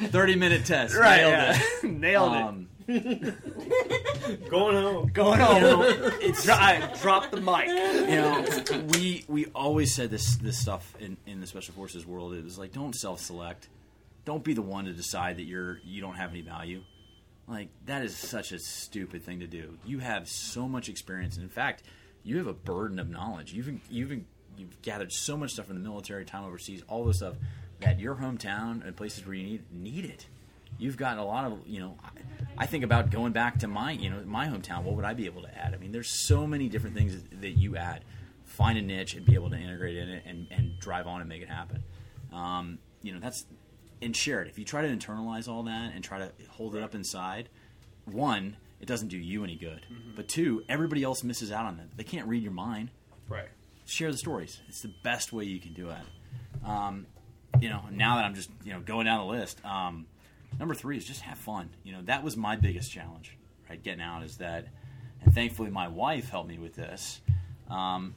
[0.08, 1.60] 30 minute test right, nailed yeah.
[1.82, 5.10] it nailed um, Going home.
[5.14, 5.84] Going home.
[6.20, 7.68] it's I drop the mic.
[7.68, 8.44] you know,
[8.92, 12.34] we we always said this this stuff in, in the special forces world.
[12.34, 13.68] It was like, don't self select,
[14.24, 16.82] don't be the one to decide that you're you don't have any value.
[17.46, 19.78] Like that is such a stupid thing to do.
[19.84, 21.82] You have so much experience, and in fact,
[22.24, 23.52] you have a burden of knowledge.
[23.52, 24.22] You've you've
[24.56, 27.36] you've gathered so much stuff from the military, time overseas, all this stuff
[27.80, 30.26] that your hometown and places where you need need it.
[30.78, 31.98] You've got a lot of you know.
[32.02, 32.08] I,
[32.56, 34.82] I think about going back to my you know my hometown.
[34.82, 35.74] What would I be able to add?
[35.74, 38.04] I mean, there's so many different things that, you add.
[38.44, 41.28] Find a niche and be able to integrate in it and, and drive on and
[41.28, 41.82] make it happen.
[42.32, 43.46] Um, you know that's
[44.02, 44.48] and share it.
[44.48, 47.48] If you try to internalize all that and try to hold it up inside,
[48.04, 49.80] one, it doesn't do you any good.
[50.14, 51.96] But two, everybody else misses out on that.
[51.96, 52.90] They can't read your mind.
[53.30, 53.48] Right.
[53.86, 54.60] Share the stories.
[54.68, 56.68] It's the best way you can do it.
[56.68, 57.06] Um,
[57.62, 60.04] you know, now that I'm just you know going down the list, um,
[60.58, 61.70] number three is just have fun.
[61.82, 63.38] You know, that was my biggest challenge.
[63.70, 64.66] Right, getting out is that,
[65.22, 67.22] and thankfully my wife helped me with this.
[67.70, 68.14] Um,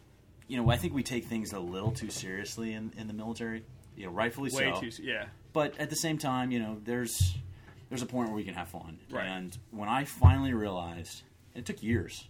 [0.50, 3.64] you know, I think we take things a little too seriously in, in the military.
[3.96, 4.92] You know, rightfully Way so too.
[5.02, 5.28] Yeah.
[5.54, 7.38] but at the same time, you know, there's
[7.90, 9.00] there's a point where we can have fun.
[9.10, 9.26] Right.
[9.26, 11.24] And when I finally realized,
[11.56, 12.28] it took years.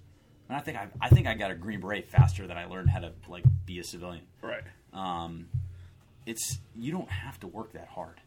[0.49, 2.89] And I think I, I think I got a green beret faster than I learned
[2.89, 4.23] how to like be a civilian.
[4.41, 4.63] Right.
[4.93, 5.47] Um,
[6.25, 8.21] it's you don't have to work that hard,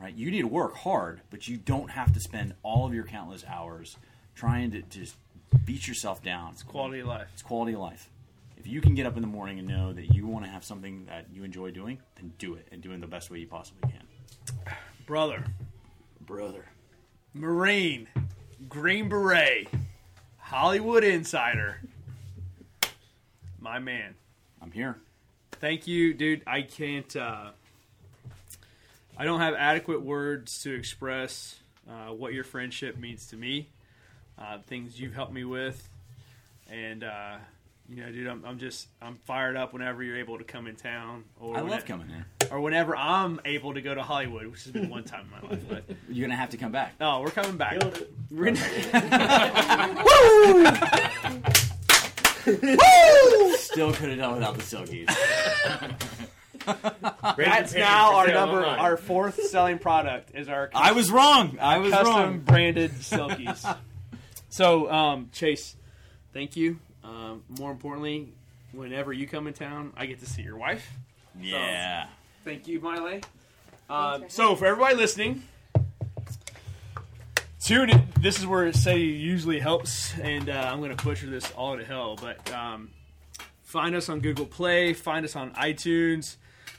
[0.00, 0.14] right?
[0.14, 3.44] You need to work hard, but you don't have to spend all of your countless
[3.46, 3.96] hours
[4.34, 5.16] trying to just
[5.64, 6.52] beat yourself down.
[6.52, 7.28] It's Quality of life.
[7.32, 8.08] It's quality of life.
[8.56, 10.64] If you can get up in the morning and know that you want to have
[10.64, 13.38] something that you enjoy doing, then do it and do it in the best way
[13.38, 14.74] you possibly can.
[15.04, 15.44] Brother.
[16.32, 16.64] Brother.
[17.34, 18.08] Marine.
[18.66, 19.68] Green Beret.
[20.38, 21.78] Hollywood Insider.
[23.60, 24.14] My man.
[24.62, 24.96] I'm here.
[25.60, 26.40] Thank you, dude.
[26.46, 27.14] I can't.
[27.14, 27.50] Uh,
[29.18, 31.56] I don't have adequate words to express
[31.86, 33.68] uh, what your friendship means to me.
[34.38, 35.86] Uh, things you've helped me with,
[36.70, 37.36] and uh,
[37.94, 40.76] you know, dude, I'm, I'm just I'm fired up whenever you're able to come in
[40.76, 42.26] town, or I when- love coming here.
[42.50, 45.40] or whenever I'm able to go to Hollywood, which has been one time in my
[45.54, 45.62] life.
[45.68, 46.94] But You're gonna have to come back.
[47.00, 47.78] oh, we're coming back.
[47.80, 48.12] Killed it.
[48.30, 48.58] We're gonna,
[53.58, 55.06] Still could have done without the silkies.
[57.36, 61.58] that's now our number, our fourth selling product is our I was wrong.
[61.60, 62.38] I was custom wrong.
[62.40, 63.76] branded silkies.
[64.48, 65.76] so, um, Chase,
[66.32, 66.78] thank you.
[67.04, 68.32] Um, more importantly,
[68.72, 70.88] whenever you come in town, I get to see your wife.
[71.40, 72.06] Yeah.
[72.44, 73.20] Thank you, Miley.
[73.20, 73.26] Thanks
[73.90, 75.42] Um, for so, for everybody listening,
[77.60, 78.08] tune in.
[78.20, 81.76] This is where it Say usually helps, and uh, I'm going to butcher this all
[81.76, 82.16] to hell.
[82.20, 82.90] But um,
[83.62, 86.36] find us on Google Play, find us on iTunes,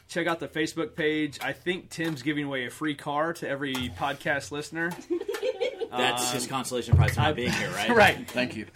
[0.08, 1.40] check out the Facebook page.
[1.42, 4.92] I think Tim's giving away a free car to every podcast listener.
[5.98, 7.90] That's his consolation prize for I- not being here, right?
[7.96, 8.28] right.
[8.30, 8.66] Thank you.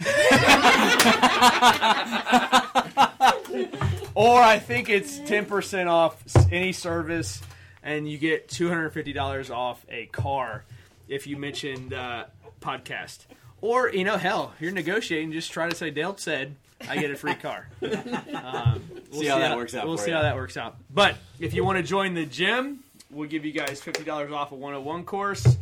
[4.14, 7.40] or I think it's ten percent off any service,
[7.82, 10.64] and you get two hundred and fifty dollars off a car
[11.08, 12.24] if you mentioned uh,
[12.60, 13.18] podcast.
[13.60, 15.32] Or you know, hell, you're negotiating.
[15.32, 16.54] Just try to say Dale said
[16.88, 17.68] I get a free car.
[17.82, 20.16] Um, we'll See how that works out We'll for see you.
[20.16, 20.76] how that works out.
[20.92, 22.80] But if you want to join the gym,
[23.10, 25.56] we'll give you guys fifty dollars off a 101 course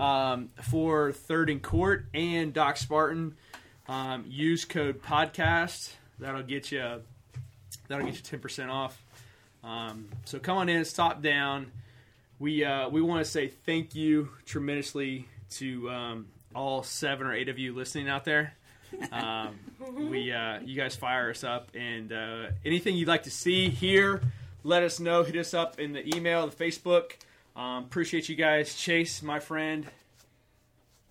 [0.00, 3.36] um, for Third and Court and Doc Spartan.
[3.88, 5.92] Um, use code podcast.
[6.18, 7.02] That'll get you.
[7.88, 9.02] That'll get you ten percent off.
[9.62, 11.72] Um, so come on in, stop down.
[12.38, 17.48] We uh, we want to say thank you tremendously to um, all seven or eight
[17.48, 18.54] of you listening out there.
[19.12, 19.58] Um,
[20.10, 24.22] we uh, you guys fire us up, and uh, anything you'd like to see here,
[24.64, 25.22] let us know.
[25.22, 27.12] Hit us up in the email, the Facebook.
[27.60, 29.84] Um, appreciate you guys, Chase, my friend.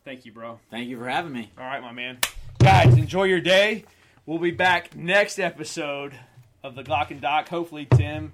[0.03, 0.59] Thank you, bro.
[0.71, 1.51] Thank you for having me.
[1.55, 2.17] All right, my man.
[2.57, 3.85] Guys, enjoy your day.
[4.26, 6.15] We'll be back next episode
[6.63, 7.49] of the Glock and Doc.
[7.49, 8.34] Hopefully, Tim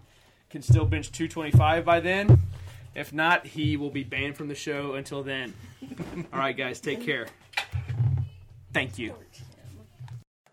[0.49, 2.39] can still bench 225 by then.
[2.93, 5.53] If not, he will be banned from the show until then.
[6.31, 7.27] All right, guys, take care.
[8.71, 9.13] Thank you.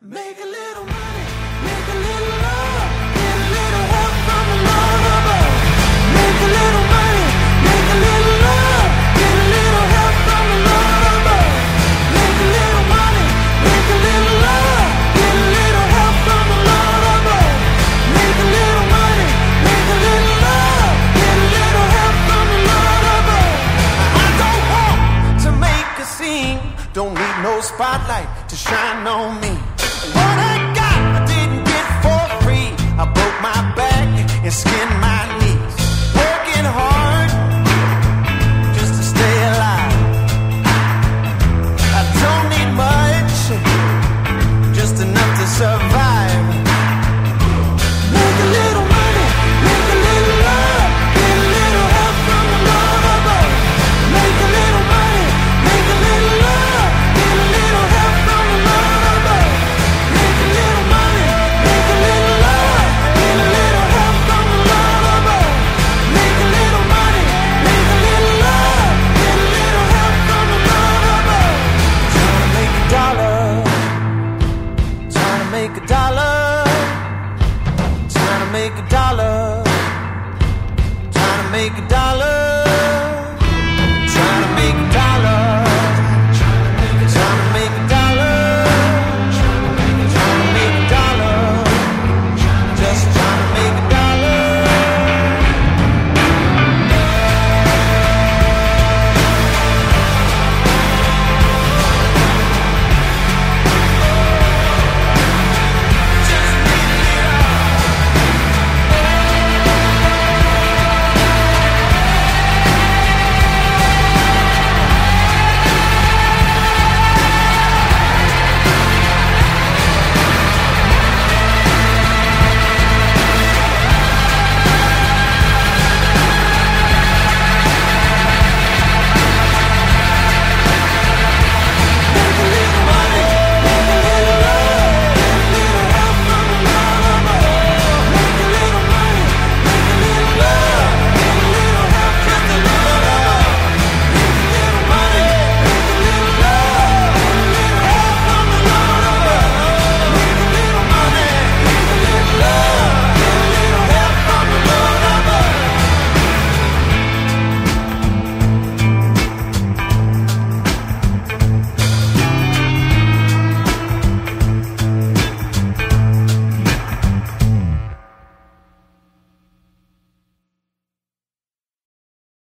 [0.00, 1.24] Make a little money,
[1.62, 2.41] make a little
[27.82, 29.52] spotlight to shine on me.
[30.14, 32.70] What I got, I didn't get for free.
[33.02, 34.06] I broke my back
[34.46, 34.91] and skinned